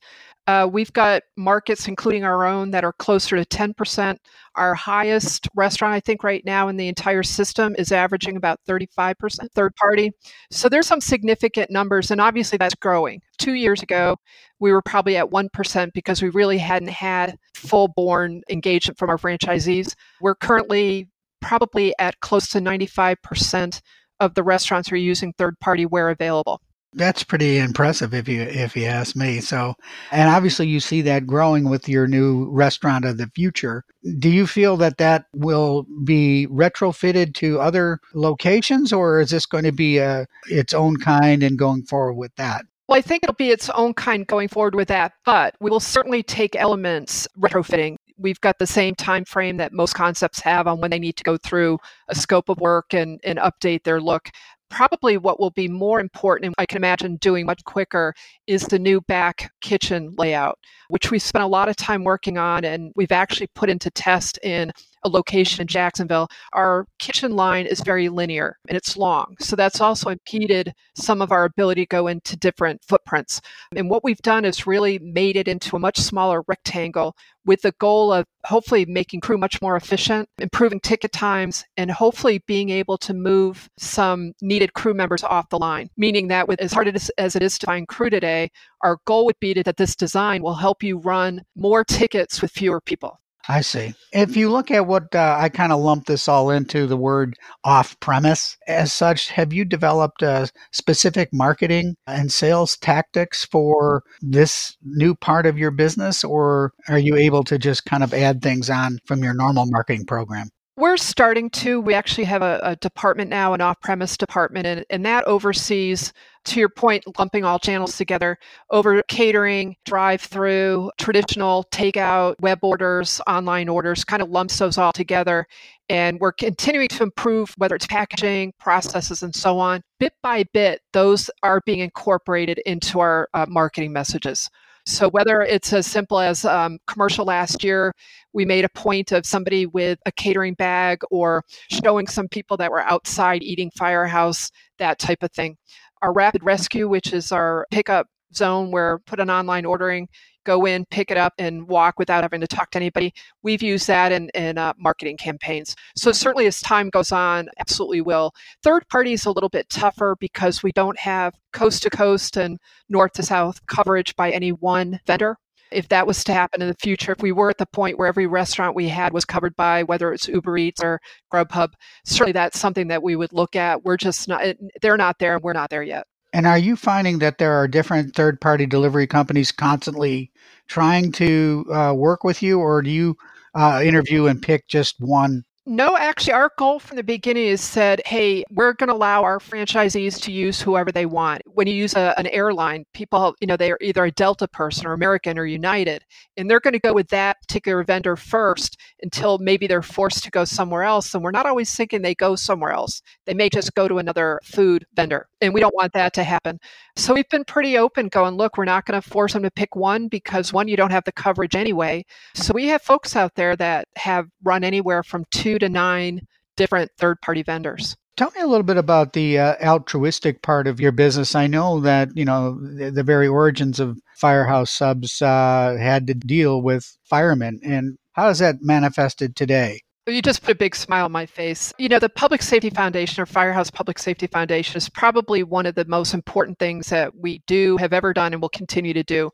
Uh, 0.48 0.70
we've 0.72 0.94
got 0.94 1.24
markets, 1.36 1.88
including 1.88 2.24
our 2.24 2.46
own, 2.46 2.70
that 2.72 2.84
are 2.84 2.94
closer 2.94 3.36
to 3.36 3.46
10%. 3.46 4.18
Our 4.56 4.76
highest 4.76 5.48
restaurant, 5.56 5.94
I 5.94 6.00
think, 6.00 6.24
right 6.24 6.44
now 6.46 6.68
in 6.68 6.78
the 6.78 6.88
entire 6.88 7.24
system 7.24 7.76
is 7.80 7.92
averaging 7.92 8.38
about 8.38 8.60
35% 8.70 9.16
third 9.56 9.76
party. 9.76 10.12
So 10.52 10.70
there's 10.70 10.86
some 10.86 11.02
significant 11.02 11.72
numbers, 11.72 12.12
and 12.12 12.22
obviously 12.22 12.60
that's 12.60 12.76
growing. 12.76 13.22
Two 13.40 13.54
years 13.54 13.82
ago, 13.82 14.18
we 14.60 14.72
were 14.72 14.84
probably 14.84 15.18
at 15.18 15.32
1% 15.32 15.94
because 15.94 16.22
we 16.22 16.30
really 16.30 16.60
hadn't 16.60 16.90
had 16.90 17.38
full 17.56 17.88
born 17.88 18.42
engagement 18.50 19.00
from 19.00 19.10
our 19.10 19.18
franchisees. 19.18 19.96
We're 20.22 20.36
currently 20.36 21.10
probably 21.42 21.94
at 22.00 22.20
close 22.20 22.50
to 22.50 22.60
95% 22.60 23.82
of 24.20 24.36
the 24.36 24.44
restaurants 24.44 24.92
are 24.92 24.96
using 24.96 25.34
third 25.34 25.60
party 25.60 25.86
where 25.86 26.10
available 26.10 26.62
that's 26.96 27.24
pretty 27.24 27.58
impressive 27.58 28.14
if 28.14 28.28
you 28.28 28.42
if 28.42 28.76
you 28.76 28.86
ask 28.86 29.16
me. 29.16 29.40
So 29.42 29.76
and 30.12 30.30
obviously 30.30 30.68
you 30.68 30.80
see 30.80 31.02
that 31.04 31.28
growing 31.28 31.70
with 31.70 31.88
your 31.88 32.08
new 32.08 32.50
restaurant 32.50 33.06
of 33.06 33.18
the 33.18 33.28
future. 33.36 33.84
Do 34.20 34.30
you 34.30 34.48
feel 34.48 34.78
that 34.78 34.98
that 34.98 35.26
will 35.34 35.86
be 36.04 36.48
retrofitted 36.50 37.34
to 37.36 37.60
other 37.60 38.00
locations 38.14 38.94
or 38.94 39.20
is 39.20 39.32
this 39.32 39.46
going 39.46 39.66
to 39.66 39.72
be 39.72 39.98
a, 39.98 40.22
uh, 40.22 40.26
its 40.48 40.74
own 40.74 40.98
kind 40.98 41.44
and 41.44 41.58
going 41.58 41.84
forward 41.84 42.14
with 42.16 42.36
that? 42.38 42.66
Well, 42.88 43.00
I 43.00 43.02
think 43.02 43.24
it'll 43.24 43.34
be 43.34 43.50
its 43.50 43.70
own 43.72 43.96
kind 43.96 44.28
going 44.28 44.48
forward 44.48 44.76
with 44.76 44.90
that, 44.90 45.14
but 45.26 45.56
we 45.60 45.72
will 45.72 45.80
certainly 45.80 46.22
take 46.22 46.56
elements 46.56 47.28
retrofitting. 47.38 47.96
We've 48.18 48.40
got 48.42 48.60
the 48.60 48.68
same 48.68 48.94
time 48.94 49.26
frame 49.26 49.58
that 49.58 49.74
most 49.74 49.94
concepts 49.94 50.40
have 50.42 50.68
on 50.68 50.80
when 50.80 50.92
they 50.92 51.00
need 51.00 51.18
to 51.18 51.24
go 51.24 51.36
through 51.36 51.80
a 52.08 52.16
scope 52.16 52.48
of 52.48 52.60
work 52.60 52.94
and, 52.94 53.20
and 53.24 53.40
update 53.40 53.84
their 53.84 54.00
look 54.00 54.30
probably 54.70 55.18
what 55.18 55.40
will 55.40 55.52
be 55.52 55.68
more 55.68 56.00
important, 56.00 56.46
and 56.48 56.56
I 56.58 56.66
can 56.66 56.78
imagine 56.78 57.18
doing 57.18 57.46
much 57.46 57.64
quicker, 57.64 58.14
is 58.48 58.64
the 58.64 58.80
new 58.80 59.02
back 59.02 59.52
kitchen 59.62 60.14
layout, 60.18 60.58
which 60.90 61.12
we 61.12 61.20
spent 61.20 61.44
a 61.44 61.48
lot 61.48 61.70
of 61.70 61.76
time 61.76 62.04
working 62.04 62.38
on 62.38 62.66
and 62.66 62.92
we've 62.96 63.12
actually 63.12 63.48
put 63.56 63.70
into 63.70 63.90
test 63.92 64.40
in 64.44 64.72
a 65.06 65.08
location 65.08 65.62
in 65.62 65.68
Jacksonville. 65.68 66.28
Our 66.54 66.88
kitchen 67.00 67.36
line 67.36 67.68
is 67.68 67.80
very 67.82 68.10
linear 68.10 68.58
and 68.68 68.76
it's 68.76 68.98
long. 68.98 69.36
So 69.40 69.56
that's 69.56 69.80
also 69.80 70.10
impeded 70.10 70.74
some 70.96 71.22
of 71.22 71.32
our 71.32 71.46
ability 71.46 71.84
to 71.84 71.88
go 71.88 72.08
into 72.08 72.36
different 72.36 72.84
footprints. 72.84 73.40
And 73.76 73.90
what 73.90 74.04
we've 74.04 74.18
done 74.18 74.44
is 74.44 74.68
really 74.68 75.00
made 75.00 75.36
it 75.36 75.48
into 75.48 75.76
a 75.76 75.80
much 75.80 76.00
smaller 76.00 76.44
rectangle 76.48 77.16
with 77.46 77.62
the 77.62 77.74
goal 77.74 78.12
of 78.12 78.26
hopefully 78.44 78.86
making 78.86 79.22
crew 79.22 79.38
much 79.38 79.62
more 79.62 79.76
efficient, 79.76 80.28
improving 80.40 80.80
ticket 80.80 81.12
times, 81.12 81.64
and 81.78 81.92
hopefully 81.92 82.42
being 82.48 82.72
able 82.72 82.98
to 82.98 83.14
move 83.14 83.70
some 83.78 84.34
needed 84.42 84.74
crew 84.74 84.96
members 84.96 85.24
off 85.24 85.50
the 85.50 85.60
line. 85.60 85.88
Meaning 85.96 86.28
that 86.30 86.48
with 86.48 86.60
as 86.60 86.74
hard 86.74 86.88
as 86.88 87.36
it 87.36 87.44
is 87.44 87.60
to 87.60 87.68
find 87.68 87.88
crew 87.88 88.10
today, 88.10 88.50
our 88.82 88.98
goal 89.06 89.26
would 89.26 89.40
be 89.40 89.54
that 89.54 89.78
this 89.78 89.96
design 89.96 90.42
will 90.42 90.56
help 90.56 90.82
you 90.82 90.98
run 90.98 91.44
more 91.56 91.84
tickets 91.84 92.42
with 92.42 92.52
fewer 92.52 92.82
people. 92.82 93.20
I 93.48 93.62
see. 93.62 93.94
If 94.12 94.36
you 94.36 94.50
look 94.50 94.72
at 94.72 94.88
what 94.88 95.14
uh, 95.14 95.38
I 95.40 95.50
kind 95.50 95.72
of 95.72 95.80
lump 95.80 96.06
this 96.06 96.28
all 96.28 96.50
into 96.50 96.88
the 96.88 96.98
word 96.98 97.36
off 97.64 98.00
premise 98.00 98.58
as 98.68 98.92
such, 98.92 99.30
have 99.30 99.54
you 99.54 99.66
developed 99.66 100.24
uh, 100.24 100.48
specific 100.72 101.30
marketing 101.32 101.96
and 102.08 102.32
sales 102.32 102.76
tactics 102.78 103.46
for 103.46 104.04
this 104.22 104.76
new 104.84 105.16
part 105.16 105.46
of 105.46 105.58
your 105.58 105.72
business, 105.72 106.24
or 106.24 106.74
are 106.88 107.00
you 107.00 107.16
able 107.16 107.44
to 107.44 107.60
just 107.60 107.86
kind 107.86 108.04
of 108.04 108.14
add 108.14 108.42
things 108.42 108.70
on 108.70 108.98
from 109.06 109.24
your 109.24 109.34
normal 109.36 109.66
marketing 109.68 110.06
program? 110.06 110.50
We're 110.78 110.98
starting 110.98 111.50
to. 111.52 111.80
We 111.80 111.94
actually 111.94 112.26
have 112.26 112.42
a, 112.42 112.60
a 112.62 112.76
department 112.76 113.30
now, 113.30 113.54
an 113.54 113.62
off 113.62 113.80
premise 113.80 114.18
department, 114.18 114.68
and, 114.68 114.86
and 114.90 115.06
that 115.06 115.26
oversees 115.26 116.12
to 116.46 116.60
your 116.60 116.68
point, 116.68 117.06
lumping 117.18 117.46
all 117.46 117.60
channels 117.60 117.98
together 117.98 118.38
over 118.70 119.02
catering, 119.04 119.78
drive 119.86 120.22
through, 120.22 120.92
traditional 120.98 121.64
takeout, 121.72 122.36
web 122.42 122.60
orders, 122.62 123.22
online 123.26 123.70
orders, 123.70 124.04
kind 124.04 124.22
of 124.22 124.30
lumps 124.30 124.60
those 124.60 124.78
all 124.78 124.92
together. 124.92 125.48
And 125.88 126.20
we're 126.20 126.34
continuing 126.34 126.90
to 126.90 127.04
improve 127.04 127.54
whether 127.58 127.76
it's 127.76 127.88
packaging, 127.88 128.54
processes, 128.60 129.24
and 129.24 129.34
so 129.34 129.58
on. 129.58 129.82
Bit 130.00 130.14
by 130.22 130.44
bit, 130.54 130.82
those 130.92 131.30
are 131.42 131.62
being 131.66 131.80
incorporated 131.80 132.60
into 132.66 133.00
our 133.00 133.30
uh, 133.34 133.46
marketing 133.48 133.94
messages. 133.94 134.50
So 134.86 135.10
whether 135.10 135.42
it's 135.42 135.74
as 135.74 135.88
simple 135.88 136.20
as 136.20 136.46
um, 136.46 136.78
commercial 136.86 137.26
last 137.26 137.64
year, 137.64 137.92
we 138.34 138.46
made 138.46 138.66
a 138.66 138.70
point 138.70 139.12
of 139.12 139.26
somebody 139.26 139.66
with 139.66 139.98
a 140.06 140.12
catering 140.12 140.54
bag 140.54 141.02
or 141.10 141.44
showing 141.72 142.08
some 142.08 142.28
people 142.28 142.56
that 142.58 142.72
were 142.72 142.82
outside 142.82 143.42
eating 143.42 143.72
firehouse, 143.76 144.52
that 144.78 145.00
type 145.00 145.24
of 145.24 145.32
thing. 145.32 145.58
Our 146.02 146.14
rapid 146.14 146.44
rescue, 146.44 146.88
which 146.88 147.14
is 147.14 147.32
our 147.32 147.66
pickup 147.72 148.08
zone 148.36 148.70
where 148.70 149.00
put 149.00 149.20
an 149.20 149.32
online 149.32 149.66
ordering, 149.66 150.08
go 150.46 150.66
in, 150.66 150.86
pick 150.86 151.12
it 151.12 151.18
up, 151.18 151.34
and 151.38 151.68
walk 151.68 152.00
without 152.00 152.24
having 152.24 152.42
to 152.42 152.48
talk 152.48 152.72
to 152.72 152.78
anybody. 152.78 153.14
We've 153.44 153.62
used 153.62 153.88
that 153.88 154.12
in, 154.12 154.30
in 154.30 154.58
uh, 154.58 154.74
marketing 154.78 155.18
campaigns. 155.18 155.76
So 155.96 156.12
certainly 156.12 156.48
as 156.48 156.62
time 156.62 156.90
goes 156.90 157.12
on, 157.12 157.50
absolutely 157.60 158.02
will. 158.02 158.32
Third 158.64 158.88
party 158.90 159.14
is 159.14 159.26
a 159.26 159.32
little 159.32 159.50
bit 159.50 159.70
tougher 159.70 160.16
because 160.20 160.64
we 160.64 160.72
don't 160.72 160.98
have 161.00 161.34
coast 161.52 161.84
to 161.84 161.90
coast 161.90 162.38
and 162.38 162.58
north 162.90 163.14
to 163.14 163.24
south 163.24 163.66
coverage 163.68 164.16
by 164.16 164.32
any 164.32 164.52
one 164.52 165.00
vendor 165.06 165.38
if 165.72 165.90
that 165.90 166.08
was 166.08 166.24
to 166.24 166.34
happen 166.34 166.62
in 166.62 166.68
the 166.68 166.76
future, 166.76 167.12
if 167.12 167.22
we 167.22 167.32
were 167.32 167.50
at 167.50 167.58
the 167.58 167.66
point 167.66 167.98
where 167.98 168.08
every 168.08 168.28
restaurant 168.28 168.76
we 168.76 168.88
had 168.88 169.14
was 169.14 169.26
covered 169.26 169.56
by 169.56 169.84
whether 169.84 170.14
it's 170.14 170.28
Uber 170.28 170.58
Eats 170.58 170.82
or 170.84 171.00
Grubhub, 171.34 171.74
certainly 172.06 172.32
that's 172.32 172.60
something 172.60 172.88
that 172.88 173.04
we 173.04 173.16
would 173.16 173.34
look 173.34 173.56
at. 173.56 173.84
We're 173.84 173.98
just 173.98 174.28
not, 174.28 174.44
they're 174.82 174.98
not 174.98 175.20
there 175.20 175.36
and 175.36 175.44
we're 175.44 175.54
not 175.54 175.70
there 175.70 175.84
yet. 175.84 176.06
And 176.36 176.46
are 176.46 176.58
you 176.58 176.76
finding 176.76 177.20
that 177.20 177.38
there 177.38 177.54
are 177.54 177.66
different 177.66 178.14
third 178.14 178.42
party 178.42 178.66
delivery 178.66 179.08
companies 179.08 179.54
constantly 179.54 180.34
trying 180.68 181.14
to 181.14 181.66
uh, 181.72 181.94
work 181.96 182.26
with 182.26 182.44
you, 182.44 182.60
or 182.60 182.82
do 182.82 182.90
you 182.90 183.16
uh, 183.54 183.82
interview 183.82 184.26
and 184.26 184.42
pick 184.42 184.68
just 184.68 185.00
one 185.00 185.46
no, 185.68 185.98
actually, 185.98 186.34
our 186.34 186.52
goal 186.60 186.80
from 186.80 186.96
the 186.98 187.04
beginning 187.04 187.48
is 187.48 187.60
said, 187.60 188.00
hey, 188.06 188.44
we're 188.52 188.74
going 188.74 188.90
to 188.90 188.94
allow 188.94 189.24
our 189.24 189.40
franchisees 189.40 190.22
to 190.22 190.32
use 190.32 190.62
whoever 190.62 190.92
they 190.92 191.08
want. 191.08 191.42
When 191.48 191.66
you 191.66 191.74
use 191.74 191.96
a, 191.96 192.14
an 192.20 192.28
airline, 192.28 192.86
people, 192.94 193.36
you 193.42 193.48
know, 193.48 193.58
they're 193.58 193.80
either 193.82 194.06
a 194.06 194.12
Delta 194.12 194.48
person 194.48 194.86
or 194.86 194.94
American 194.94 195.40
or 195.40 195.46
United, 195.46 196.04
and 196.38 196.50
they're 196.50 196.60
going 196.60 196.74
to 196.74 196.80
go 196.80 196.94
with 196.94 197.08
that 197.10 197.42
particular 197.42 197.84
vendor 197.84 198.16
first 198.16 198.78
until 199.02 199.40
maybe 199.40 199.66
they're 199.66 199.82
forced 199.82 200.24
to 200.24 200.30
go 200.30 200.46
somewhere 200.46 200.84
else. 200.84 201.16
And 201.16 201.24
we're 201.24 201.32
not 201.32 201.48
always 201.48 201.76
thinking 201.76 202.04
they 202.04 202.14
go 202.14 202.36
somewhere 202.36 202.72
else. 202.72 203.02
They 203.26 203.34
may 203.34 203.50
just 203.50 203.74
go 203.74 203.88
to 203.88 203.98
another 203.98 204.40
food 204.44 204.86
vendor, 204.96 205.28
and 205.42 205.52
we 205.52 205.62
don't 205.62 205.76
want 205.76 205.94
that 205.94 206.14
to 206.14 206.24
happen. 206.24 206.60
So 206.96 207.16
we've 207.16 207.30
been 207.30 207.44
pretty 207.44 207.78
open 207.78 208.10
going, 208.10 208.36
look, 208.36 208.58
we're 208.58 208.66
not 208.66 208.86
going 208.86 209.02
to 209.02 209.10
force 209.10 209.34
them 209.34 209.42
to 209.42 209.52
pick 209.52 209.76
one 209.76 210.10
because 210.10 210.54
one, 210.54 210.68
you 210.68 210.78
don't 210.78 210.92
have 210.92 211.06
the 211.06 211.12
coverage 211.12 211.56
anyway. 211.56 212.06
So 212.36 212.54
we 212.54 212.68
have 212.68 212.84
folks 212.84 213.16
out 213.16 213.34
there 213.34 213.56
that 213.56 213.88
have 213.96 214.28
run 214.44 214.64
anywhere 214.64 215.02
from 215.02 215.26
two 215.32 215.55
to 215.60 215.70
nine 215.70 216.22
different 216.56 216.92
third 216.98 217.22
party 217.22 217.44
vendors. 217.44 217.96
Tell 218.18 218.32
me 218.32 218.42
a 218.42 218.48
little 218.48 218.64
bit 218.64 218.78
about 218.78 219.12
the 219.12 219.38
uh, 219.38 219.56
altruistic 219.62 220.42
part 220.42 220.68
of 220.68 220.80
your 220.80 220.94
business. 220.94 221.36
I 221.36 221.48
know 221.48 221.82
that, 221.82 222.16
you 222.16 222.24
know, 222.24 222.58
the, 222.62 222.90
the 222.90 223.04
very 223.04 223.28
origins 223.28 223.80
of 223.80 224.00
Firehouse 224.16 224.72
Subs 224.72 225.22
uh, 225.22 225.76
had 225.78 226.08
to 226.08 226.14
deal 226.14 226.62
with 226.62 226.98
firemen. 227.04 227.60
And 227.62 227.98
how 228.14 228.30
is 228.30 228.40
that 228.40 228.62
manifested 228.62 229.36
today? 229.36 229.82
You 230.08 230.22
just 230.22 230.44
put 230.44 230.52
a 230.52 230.56
big 230.56 230.76
smile 230.76 231.06
on 231.06 231.12
my 231.12 231.26
face. 231.26 231.74
You 231.80 231.90
know, 231.90 231.98
the 231.98 232.10
Public 232.10 232.44
Safety 232.44 232.70
Foundation 232.70 233.24
or 233.24 233.26
Firehouse 233.26 233.72
Public 233.72 233.98
Safety 233.98 234.28
Foundation 234.28 234.78
is 234.78 234.88
probably 234.88 235.42
one 235.42 235.66
of 235.66 235.74
the 235.74 235.86
most 235.86 236.14
important 236.14 236.60
things 236.60 236.90
that 236.90 237.18
we 237.18 237.42
do, 237.48 237.76
have 237.78 237.92
ever 237.92 238.14
done, 238.14 238.32
and 238.32 238.40
will 238.42 238.50
continue 238.50 238.94
to 238.94 239.04
do. 239.04 239.32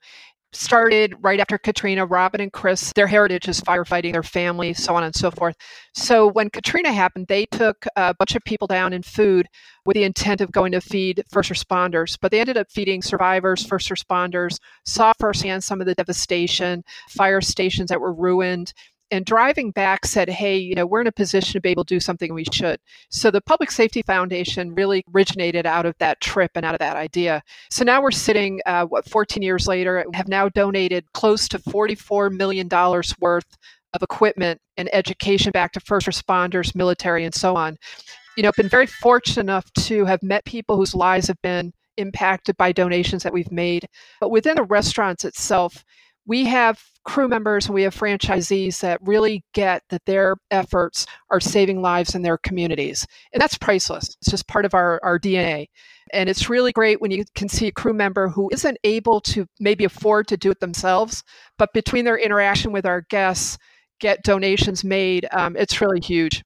Started 0.53 1.15
right 1.21 1.39
after 1.39 1.57
Katrina, 1.57 2.05
Robin 2.05 2.41
and 2.41 2.51
Chris, 2.51 2.91
their 2.93 3.07
heritage 3.07 3.47
is 3.47 3.61
firefighting, 3.61 4.11
their 4.11 4.21
family, 4.21 4.73
so 4.73 4.93
on 4.95 5.03
and 5.05 5.15
so 5.15 5.31
forth. 5.31 5.55
So 5.95 6.27
when 6.27 6.49
Katrina 6.49 6.91
happened, 6.91 7.27
they 7.27 7.45
took 7.45 7.85
a 7.95 8.13
bunch 8.13 8.35
of 8.35 8.43
people 8.43 8.67
down 8.67 8.91
in 8.91 9.01
food 9.01 9.47
with 9.85 9.95
the 9.95 10.03
intent 10.03 10.41
of 10.41 10.51
going 10.51 10.73
to 10.73 10.81
feed 10.81 11.23
first 11.31 11.49
responders, 11.49 12.17
but 12.21 12.31
they 12.31 12.41
ended 12.41 12.57
up 12.57 12.69
feeding 12.69 13.01
survivors, 13.01 13.65
first 13.65 13.89
responders, 13.89 14.57
saw 14.85 15.13
firsthand 15.19 15.63
some 15.63 15.79
of 15.79 15.87
the 15.87 15.95
devastation, 15.95 16.83
fire 17.09 17.39
stations 17.39 17.87
that 17.87 18.01
were 18.01 18.13
ruined, 18.13 18.73
and 19.12 19.26
driving 19.26 19.71
back 19.71 20.06
said, 20.06 20.30
hey, 20.30 20.58
you 20.58 20.74
know, 20.74 20.86
we're 20.86 21.02
in 21.02 21.08
a 21.08 21.12
position 21.12 21.54
to 21.54 21.62
be 21.62 21.69
able 21.69 21.84
to 21.84 21.95
do 21.95 22.00
something 22.00 22.34
we 22.34 22.45
should. 22.52 22.80
So 23.10 23.30
the 23.30 23.41
Public 23.41 23.69
Safety 23.69 24.02
Foundation 24.02 24.74
really 24.74 25.04
originated 25.13 25.65
out 25.65 25.86
of 25.86 25.95
that 26.00 26.21
trip 26.21 26.52
and 26.56 26.65
out 26.65 26.74
of 26.74 26.80
that 26.80 26.95
idea. 26.95 27.43
So 27.69 27.84
now 27.84 28.02
we're 28.02 28.12
sitting, 28.12 28.62
uh, 28.65 28.86
what, 28.86 29.08
14 29.10 29.43
years 29.43 29.67
later, 29.67 30.06
have 30.13 30.30
now 30.30 30.47
donated 30.50 31.06
close 31.13 31.47
to 31.50 31.60
$44 31.60 32.32
million 32.32 32.69
worth 33.19 33.58
of 33.93 34.02
equipment 34.02 34.62
and 34.78 34.89
education 34.93 35.52
back 35.52 35.74
to 35.74 35.82
first 35.82 36.08
responders, 36.08 36.74
military, 36.74 37.26
and 37.26 37.36
so 37.36 37.56
on. 37.56 37.78
You 38.38 38.43
know, 38.43 38.52
been 38.56 38.69
very 38.69 38.88
fortunate 38.88 39.41
enough 39.41 39.71
to 39.74 40.06
have 40.06 40.24
met 40.24 40.45
people 40.45 40.78
whose 40.78 40.95
lives 40.95 41.28
have 41.28 41.41
been 41.41 41.74
impacted 41.97 42.56
by 42.56 42.71
donations 42.71 43.24
that 43.24 43.34
we've 43.34 43.52
made. 43.52 43.88
But 44.21 44.32
within 44.32 44.56
the 44.56 44.63
restaurants 44.63 45.26
itself, 45.26 45.84
we 46.26 46.45
have 46.45 46.82
crew 47.03 47.27
members 47.27 47.65
and 47.65 47.75
we 47.75 47.83
have 47.83 47.95
franchisees 47.95 48.79
that 48.81 48.99
really 49.03 49.43
get 49.53 49.83
that 49.89 50.05
their 50.05 50.35
efforts 50.51 51.05
are 51.29 51.39
saving 51.39 51.81
lives 51.81 52.15
in 52.15 52.21
their 52.21 52.37
communities. 52.37 53.05
And 53.33 53.41
that's 53.41 53.57
priceless. 53.57 54.15
It's 54.21 54.31
just 54.31 54.47
part 54.47 54.65
of 54.65 54.73
our, 54.73 54.99
our 55.03 55.19
DNA. 55.19 55.67
And 56.13 56.29
it's 56.29 56.49
really 56.49 56.71
great 56.71 57.01
when 57.01 57.11
you 57.11 57.23
can 57.35 57.49
see 57.49 57.67
a 57.67 57.71
crew 57.71 57.93
member 57.93 58.27
who 58.27 58.49
isn't 58.51 58.77
able 58.83 59.21
to 59.21 59.47
maybe 59.59 59.85
afford 59.85 60.27
to 60.27 60.37
do 60.37 60.51
it 60.51 60.59
themselves, 60.59 61.23
but 61.57 61.73
between 61.73 62.05
their 62.05 62.17
interaction 62.17 62.71
with 62.71 62.85
our 62.85 63.01
guests, 63.09 63.57
get 63.99 64.23
donations 64.23 64.83
made. 64.83 65.27
Um, 65.31 65.55
it's 65.55 65.79
really 65.79 66.01
huge. 66.01 66.43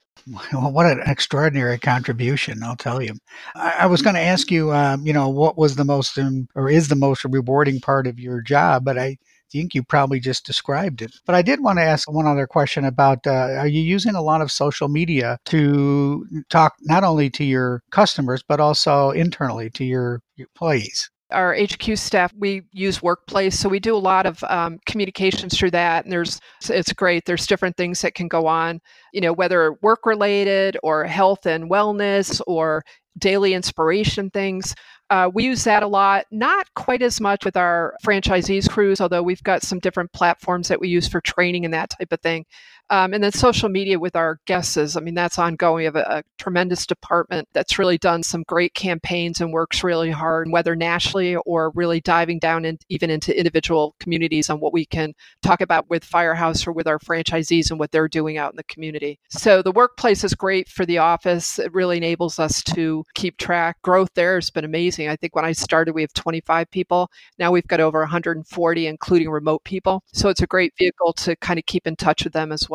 Well, 0.51 0.71
what 0.71 0.87
an 0.87 1.01
extraordinary 1.05 1.77
contribution, 1.77 2.63
I'll 2.63 2.75
tell 2.75 3.01
you. 3.01 3.13
I, 3.55 3.75
I 3.81 3.85
was 3.85 4.01
going 4.01 4.15
to 4.15 4.21
ask 4.21 4.49
you, 4.49 4.71
um, 4.71 5.05
you 5.05 5.13
know, 5.13 5.29
what 5.29 5.57
was 5.57 5.75
the 5.75 5.85
most 5.85 6.17
um, 6.17 6.47
or 6.55 6.69
is 6.69 6.87
the 6.87 6.95
most 6.95 7.25
rewarding 7.25 7.79
part 7.79 8.07
of 8.07 8.19
your 8.19 8.41
job, 8.41 8.83
but 8.83 8.97
I 8.97 9.17
think 9.55 9.73
you 9.73 9.83
probably 9.83 10.19
just 10.19 10.45
described 10.45 11.01
it. 11.01 11.15
But 11.25 11.35
I 11.35 11.41
did 11.41 11.61
want 11.61 11.79
to 11.79 11.83
ask 11.83 12.11
one 12.11 12.27
other 12.27 12.47
question 12.47 12.85
about 12.85 13.25
uh, 13.25 13.55
are 13.59 13.67
you 13.67 13.81
using 13.81 14.15
a 14.15 14.21
lot 14.21 14.41
of 14.41 14.51
social 14.51 14.87
media 14.87 15.37
to 15.45 16.25
talk 16.49 16.73
not 16.81 17.03
only 17.03 17.29
to 17.31 17.43
your 17.43 17.81
customers, 17.91 18.43
but 18.47 18.59
also 18.59 19.11
internally 19.11 19.69
to 19.71 19.85
your 19.85 20.21
employees? 20.37 21.09
our 21.31 21.55
HQ 21.55 21.97
staff, 21.97 22.31
we 22.37 22.61
use 22.71 23.01
Workplace, 23.01 23.57
so 23.57 23.67
we 23.67 23.79
do 23.79 23.95
a 23.95 23.97
lot 23.97 24.27
of 24.27 24.43
um, 24.43 24.77
communications 24.85 25.57
through 25.57 25.71
that. 25.71 26.05
And 26.05 26.11
there's, 26.11 26.39
it's 26.69 26.93
great. 26.93 27.25
There's 27.25 27.47
different 27.47 27.75
things 27.77 28.01
that 28.01 28.13
can 28.13 28.27
go 28.27 28.45
on, 28.45 28.79
you 29.11 29.21
know, 29.21 29.33
whether 29.33 29.75
work 29.81 30.05
related 30.05 30.77
or 30.83 31.03
health 31.05 31.47
and 31.47 31.69
wellness 31.69 32.41
or 32.45 32.83
daily 33.17 33.53
inspiration 33.53 34.29
things. 34.29 34.75
Uh, 35.09 35.29
we 35.33 35.43
use 35.43 35.63
that 35.65 35.83
a 35.83 35.87
lot, 35.87 36.25
not 36.31 36.73
quite 36.73 37.03
as 37.03 37.21
much 37.21 37.45
with 37.45 37.55
our 37.55 37.95
franchisees 38.03 38.69
crews, 38.69 38.99
although 38.99 39.21
we've 39.21 39.43
got 39.43 39.61
some 39.61 39.79
different 39.79 40.11
platforms 40.13 40.67
that 40.67 40.79
we 40.79 40.87
use 40.87 41.07
for 41.07 41.21
training 41.21 41.63
and 41.63 41.73
that 41.73 41.91
type 41.91 42.11
of 42.11 42.19
thing. 42.21 42.45
Um, 42.89 43.13
and 43.13 43.23
then 43.23 43.31
social 43.31 43.67
media 43.67 43.97
with 43.97 44.15
our 44.15 44.39
guests 44.45 44.77
is, 44.77 44.95
I 44.95 44.99
mean, 44.99 45.15
that's 45.15 45.39
ongoing. 45.39 45.75
We 45.77 45.85
have 45.85 45.95
a, 45.95 46.05
a, 46.07 46.23
tremendous 46.37 46.85
department 46.85 47.47
that's 47.53 47.79
really 47.79 47.97
done 47.97 48.21
some 48.21 48.43
great 48.47 48.75
campaigns 48.75 49.41
and 49.41 49.51
works 49.51 49.83
really 49.83 50.11
hard, 50.11 50.51
whether 50.51 50.75
nationally 50.75 51.35
or 51.37 51.71
really 51.71 51.99
diving 51.99 52.37
down 52.37 52.65
in, 52.65 52.77
even 52.89 53.09
into 53.09 53.35
individual 53.35 53.95
communities 53.99 54.49
on 54.49 54.59
what 54.59 54.73
we 54.73 54.85
can 54.85 55.13
talk 55.41 55.61
about 55.61 55.89
with 55.89 56.03
Firehouse 56.03 56.67
or 56.67 56.71
with 56.71 56.85
our 56.85 56.99
franchisees 56.99 57.71
and 57.71 57.79
what 57.79 57.91
they're 57.91 58.07
doing 58.07 58.37
out 58.37 58.51
in 58.51 58.57
the 58.57 58.63
community. 58.65 59.17
So 59.29 59.63
the 59.63 59.71
workplace 59.71 60.23
is 60.23 60.35
great 60.35 60.69
for 60.69 60.85
the 60.85 60.99
office. 60.99 61.57
It 61.57 61.73
really 61.73 61.97
enables 61.97 62.37
us 62.37 62.61
to 62.75 63.03
keep 63.15 63.37
track. 63.37 63.81
Growth 63.81 64.11
there 64.13 64.35
has 64.35 64.51
been 64.51 64.65
amazing. 64.65 65.07
I 65.07 65.15
think 65.15 65.35
when 65.35 65.45
I 65.45 65.53
started, 65.53 65.95
we 65.95 66.01
have 66.01 66.13
25 66.13 66.69
people. 66.69 67.09
Now 67.39 67.51
we've 67.51 67.67
got 67.67 67.79
over 67.79 67.99
140, 68.01 68.87
including 68.87 69.29
remote 69.29 69.63
people. 69.63 70.03
So 70.13 70.29
it's 70.29 70.41
a 70.41 70.47
great 70.47 70.73
vehicle 70.77 71.13
to 71.13 71.35
kind 71.37 71.57
of 71.57 71.65
keep 71.65 71.87
in 71.87 71.95
touch 71.95 72.23
with 72.23 72.33
them 72.33 72.51
as 72.51 72.69
well. 72.69 72.74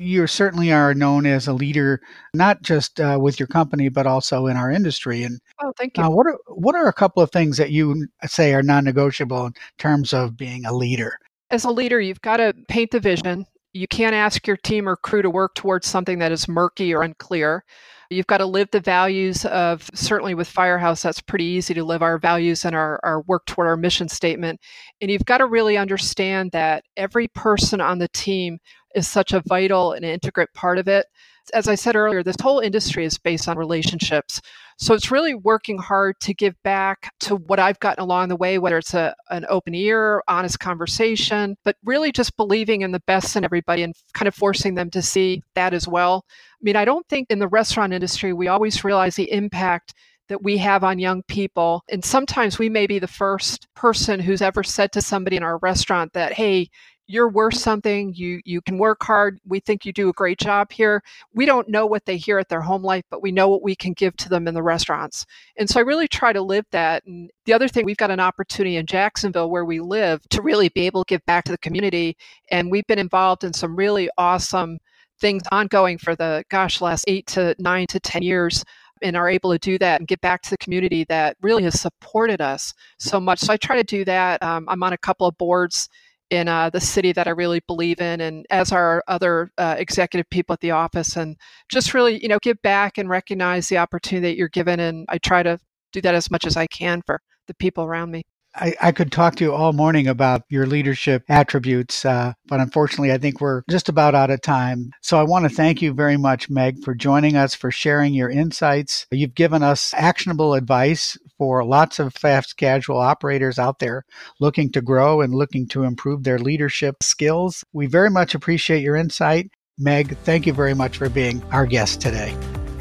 You 0.00 0.28
certainly 0.28 0.72
are 0.72 0.94
known 0.94 1.26
as 1.26 1.48
a 1.48 1.52
leader, 1.52 2.00
not 2.32 2.62
just 2.62 3.00
uh, 3.00 3.18
with 3.20 3.40
your 3.40 3.48
company, 3.48 3.88
but 3.88 4.06
also 4.06 4.46
in 4.46 4.56
our 4.56 4.70
industry. 4.70 5.24
And 5.24 5.40
oh, 5.60 5.72
thank 5.76 5.98
you. 5.98 6.04
Uh, 6.04 6.10
what 6.10 6.28
are 6.28 6.38
what 6.46 6.76
are 6.76 6.86
a 6.86 6.92
couple 6.92 7.20
of 7.20 7.32
things 7.32 7.56
that 7.56 7.72
you 7.72 8.06
say 8.24 8.54
are 8.54 8.62
non-negotiable 8.62 9.46
in 9.46 9.54
terms 9.76 10.12
of 10.12 10.36
being 10.36 10.64
a 10.64 10.72
leader? 10.72 11.18
As 11.50 11.64
a 11.64 11.70
leader, 11.70 12.00
you've 12.00 12.20
got 12.20 12.36
to 12.36 12.54
paint 12.68 12.92
the 12.92 13.00
vision. 13.00 13.44
You 13.72 13.88
can't 13.88 14.14
ask 14.14 14.46
your 14.46 14.56
team 14.56 14.88
or 14.88 14.94
crew 14.94 15.20
to 15.20 15.30
work 15.30 15.56
towards 15.56 15.88
something 15.88 16.20
that 16.20 16.30
is 16.30 16.46
murky 16.46 16.94
or 16.94 17.02
unclear. 17.02 17.64
You've 18.10 18.26
got 18.26 18.38
to 18.38 18.46
live 18.46 18.68
the 18.70 18.80
values 18.80 19.44
of 19.46 19.90
certainly 19.94 20.34
with 20.34 20.48
Firehouse, 20.48 21.02
that's 21.02 21.20
pretty 21.20 21.44
easy 21.44 21.74
to 21.74 21.84
live 21.84 22.02
our 22.02 22.18
values 22.18 22.64
and 22.64 22.74
our, 22.74 22.98
our 23.02 23.20
work 23.22 23.44
toward 23.46 23.66
our 23.66 23.76
mission 23.76 24.08
statement. 24.08 24.60
And 25.00 25.10
you've 25.10 25.26
got 25.26 25.38
to 25.38 25.46
really 25.46 25.76
understand 25.76 26.52
that 26.52 26.84
every 26.96 27.28
person 27.28 27.82
on 27.82 27.98
the 27.98 28.08
team 28.08 28.60
is 28.98 29.08
such 29.08 29.32
a 29.32 29.42
vital 29.46 29.92
and 29.92 30.04
integrate 30.04 30.52
part 30.54 30.78
of 30.78 30.88
it. 30.88 31.06
As 31.54 31.66
I 31.66 31.76
said 31.76 31.96
earlier, 31.96 32.22
this 32.22 32.36
whole 32.42 32.60
industry 32.60 33.06
is 33.06 33.16
based 33.16 33.48
on 33.48 33.56
relationships. 33.56 34.42
So 34.76 34.94
it's 34.94 35.10
really 35.10 35.34
working 35.34 35.78
hard 35.78 36.20
to 36.20 36.34
give 36.34 36.54
back 36.62 37.10
to 37.20 37.36
what 37.36 37.58
I've 37.58 37.80
gotten 37.80 38.02
along 38.02 38.28
the 38.28 38.36
way, 38.36 38.58
whether 38.58 38.78
it's 38.78 38.94
a, 38.94 39.14
an 39.30 39.46
open 39.48 39.74
ear, 39.74 40.22
honest 40.28 40.60
conversation, 40.60 41.56
but 41.64 41.76
really 41.84 42.12
just 42.12 42.36
believing 42.36 42.82
in 42.82 42.92
the 42.92 43.02
best 43.06 43.34
in 43.34 43.44
everybody 43.44 43.82
and 43.82 43.94
kind 44.12 44.28
of 44.28 44.34
forcing 44.34 44.74
them 44.74 44.90
to 44.90 45.00
see 45.00 45.42
that 45.54 45.72
as 45.72 45.88
well. 45.88 46.24
I 46.28 46.62
mean, 46.62 46.76
I 46.76 46.84
don't 46.84 47.08
think 47.08 47.28
in 47.30 47.38
the 47.38 47.48
restaurant 47.48 47.92
industry, 47.92 48.32
we 48.32 48.48
always 48.48 48.84
realize 48.84 49.16
the 49.16 49.32
impact 49.32 49.94
that 50.28 50.44
we 50.44 50.58
have 50.58 50.84
on 50.84 50.98
young 50.98 51.22
people. 51.24 51.82
And 51.90 52.04
sometimes 52.04 52.58
we 52.58 52.68
may 52.68 52.86
be 52.86 52.98
the 52.98 53.08
first 53.08 53.66
person 53.74 54.20
who's 54.20 54.42
ever 54.42 54.62
said 54.62 54.92
to 54.92 55.02
somebody 55.02 55.36
in 55.36 55.42
our 55.42 55.58
restaurant 55.58 56.12
that, 56.12 56.34
hey, 56.34 56.68
you're 57.08 57.28
worth 57.30 57.56
something 57.56 58.12
you 58.14 58.40
you 58.44 58.60
can 58.60 58.78
work 58.78 59.02
hard 59.02 59.40
we 59.46 59.58
think 59.58 59.84
you 59.84 59.92
do 59.92 60.10
a 60.10 60.12
great 60.12 60.38
job 60.38 60.70
here. 60.70 61.02
We 61.32 61.46
don't 61.46 61.68
know 61.68 61.86
what 61.86 62.04
they 62.04 62.18
hear 62.18 62.38
at 62.38 62.48
their 62.48 62.60
home 62.60 62.82
life 62.82 63.04
but 63.10 63.22
we 63.22 63.32
know 63.32 63.48
what 63.48 63.62
we 63.62 63.74
can 63.74 63.94
give 63.94 64.16
to 64.18 64.28
them 64.28 64.46
in 64.46 64.54
the 64.54 64.62
restaurants. 64.62 65.26
And 65.56 65.68
so 65.68 65.80
i 65.80 65.82
really 65.82 66.06
try 66.06 66.32
to 66.32 66.42
live 66.42 66.66
that. 66.70 67.04
And 67.06 67.30
the 67.46 67.54
other 67.54 67.66
thing 67.66 67.84
we've 67.84 67.96
got 67.96 68.10
an 68.10 68.20
opportunity 68.20 68.76
in 68.76 68.86
jacksonville 68.86 69.50
where 69.50 69.64
we 69.64 69.80
live 69.80 70.20
to 70.28 70.42
really 70.42 70.68
be 70.68 70.82
able 70.82 71.04
to 71.04 71.08
give 71.08 71.24
back 71.26 71.44
to 71.44 71.52
the 71.52 71.58
community. 71.58 72.16
And 72.50 72.70
we've 72.70 72.86
been 72.86 72.98
involved 72.98 73.42
in 73.42 73.52
some 73.54 73.74
really 73.74 74.10
awesome 74.18 74.78
things 75.18 75.42
ongoing 75.50 75.98
for 75.98 76.14
the 76.14 76.44
gosh 76.50 76.80
last 76.80 77.04
eight 77.08 77.26
to 77.28 77.56
nine 77.58 77.86
to 77.88 77.98
ten 77.98 78.22
years 78.22 78.64
and 79.00 79.16
are 79.16 79.28
able 79.28 79.52
to 79.52 79.58
do 79.58 79.78
that 79.78 80.00
and 80.00 80.08
get 80.08 80.20
back 80.20 80.42
to 80.42 80.50
the 80.50 80.58
community 80.58 81.04
that 81.04 81.36
really 81.40 81.62
has 81.62 81.80
supported 81.80 82.40
us 82.40 82.74
so 82.98 83.18
much. 83.20 83.38
So 83.38 83.52
i 83.52 83.56
try 83.56 83.76
to 83.76 83.84
do 83.84 84.04
that. 84.04 84.42
Um, 84.42 84.66
i'm 84.68 84.82
on 84.82 84.92
a 84.92 84.98
couple 84.98 85.26
of 85.26 85.38
boards 85.38 85.88
in 86.30 86.48
uh, 86.48 86.70
the 86.70 86.80
city 86.80 87.12
that 87.12 87.26
I 87.26 87.30
really 87.30 87.60
believe 87.66 88.00
in, 88.00 88.20
and 88.20 88.46
as 88.50 88.72
are 88.72 89.02
other 89.08 89.50
uh, 89.58 89.76
executive 89.78 90.28
people 90.30 90.52
at 90.54 90.60
the 90.60 90.72
office, 90.72 91.16
and 91.16 91.36
just 91.68 91.94
really, 91.94 92.20
you 92.22 92.28
know, 92.28 92.38
give 92.42 92.60
back 92.62 92.98
and 92.98 93.08
recognize 93.08 93.68
the 93.68 93.78
opportunity 93.78 94.28
that 94.28 94.36
you're 94.36 94.48
given. 94.48 94.80
And 94.80 95.06
I 95.08 95.18
try 95.18 95.42
to 95.42 95.58
do 95.92 96.00
that 96.02 96.14
as 96.14 96.30
much 96.30 96.46
as 96.46 96.56
I 96.56 96.66
can 96.66 97.02
for 97.06 97.20
the 97.46 97.54
people 97.54 97.84
around 97.84 98.10
me. 98.10 98.22
I, 98.54 98.74
I, 98.80 98.92
could 98.92 99.12
talk 99.12 99.36
to 99.36 99.44
you 99.44 99.54
all 99.54 99.72
morning 99.72 100.08
about 100.08 100.42
your 100.48 100.66
leadership 100.66 101.22
attributes, 101.28 102.04
uh, 102.04 102.32
but 102.46 102.60
unfortunately, 102.60 103.12
I 103.12 103.18
think 103.18 103.40
we're 103.40 103.62
just 103.70 103.88
about 103.88 104.14
out 104.14 104.30
of 104.30 104.40
time. 104.40 104.90
So 105.02 105.20
I 105.20 105.22
want 105.22 105.48
to 105.48 105.54
thank 105.54 105.82
you 105.82 105.92
very 105.92 106.16
much, 106.16 106.48
Meg, 106.50 106.82
for 106.82 106.94
joining 106.94 107.36
us, 107.36 107.54
for 107.54 107.70
sharing 107.70 108.14
your 108.14 108.30
insights. 108.30 109.06
You've 109.12 109.34
given 109.34 109.62
us 109.62 109.94
actionable 109.94 110.54
advice 110.54 111.16
for 111.38 111.64
lots 111.64 111.98
of 111.98 112.12
fast 112.14 112.56
casual 112.56 112.98
operators 112.98 113.58
out 113.58 113.78
there 113.78 114.04
looking 114.40 114.70
to 114.72 114.82
grow 114.82 115.20
and 115.20 115.34
looking 115.34 115.66
to 115.68 115.84
improve 115.84 116.24
their 116.24 116.38
leadership 116.38 117.02
skills. 117.02 117.64
We 117.72 117.86
very 117.86 118.10
much 118.10 118.34
appreciate 118.34 118.82
your 118.82 118.96
insight. 118.96 119.50
Meg, 119.78 120.16
thank 120.24 120.46
you 120.46 120.52
very 120.52 120.74
much 120.74 120.98
for 120.98 121.08
being 121.08 121.42
our 121.52 121.64
guest 121.64 122.00
today. 122.00 122.36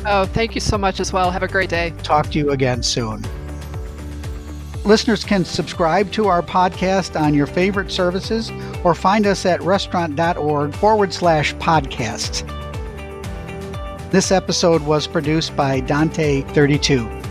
Oh, 0.06 0.26
thank 0.26 0.56
you 0.56 0.62
so 0.62 0.78
much 0.78 1.00
as 1.00 1.13
well. 1.13 1.32
Have 1.32 1.43
a 1.43 1.48
great 1.48 1.70
day. 1.70 1.93
Talk 2.02 2.32
to 2.32 2.39
you 2.39 2.52
again 2.52 2.82
soon. 2.82 3.24
Listeners 4.84 5.24
can 5.26 5.43
subscribe 5.43 6.12
to 6.13 6.28
our 6.28 6.41
podcast 6.41 7.20
on 7.20 7.34
your 7.34 7.46
favorite 7.46 7.91
services 7.91 8.52
or 8.86 8.96
find 8.96 9.28
us 9.28 9.46
at 9.46 9.62
restaurant.org 9.62 10.74
forward 10.76 11.13
slash 11.13 11.54
podcasts. 11.56 12.41
This 14.12 14.32
episode 14.32 14.82
was 14.84 15.06
produced 15.06 15.58
by 15.58 15.82
Dante32. 15.82 17.27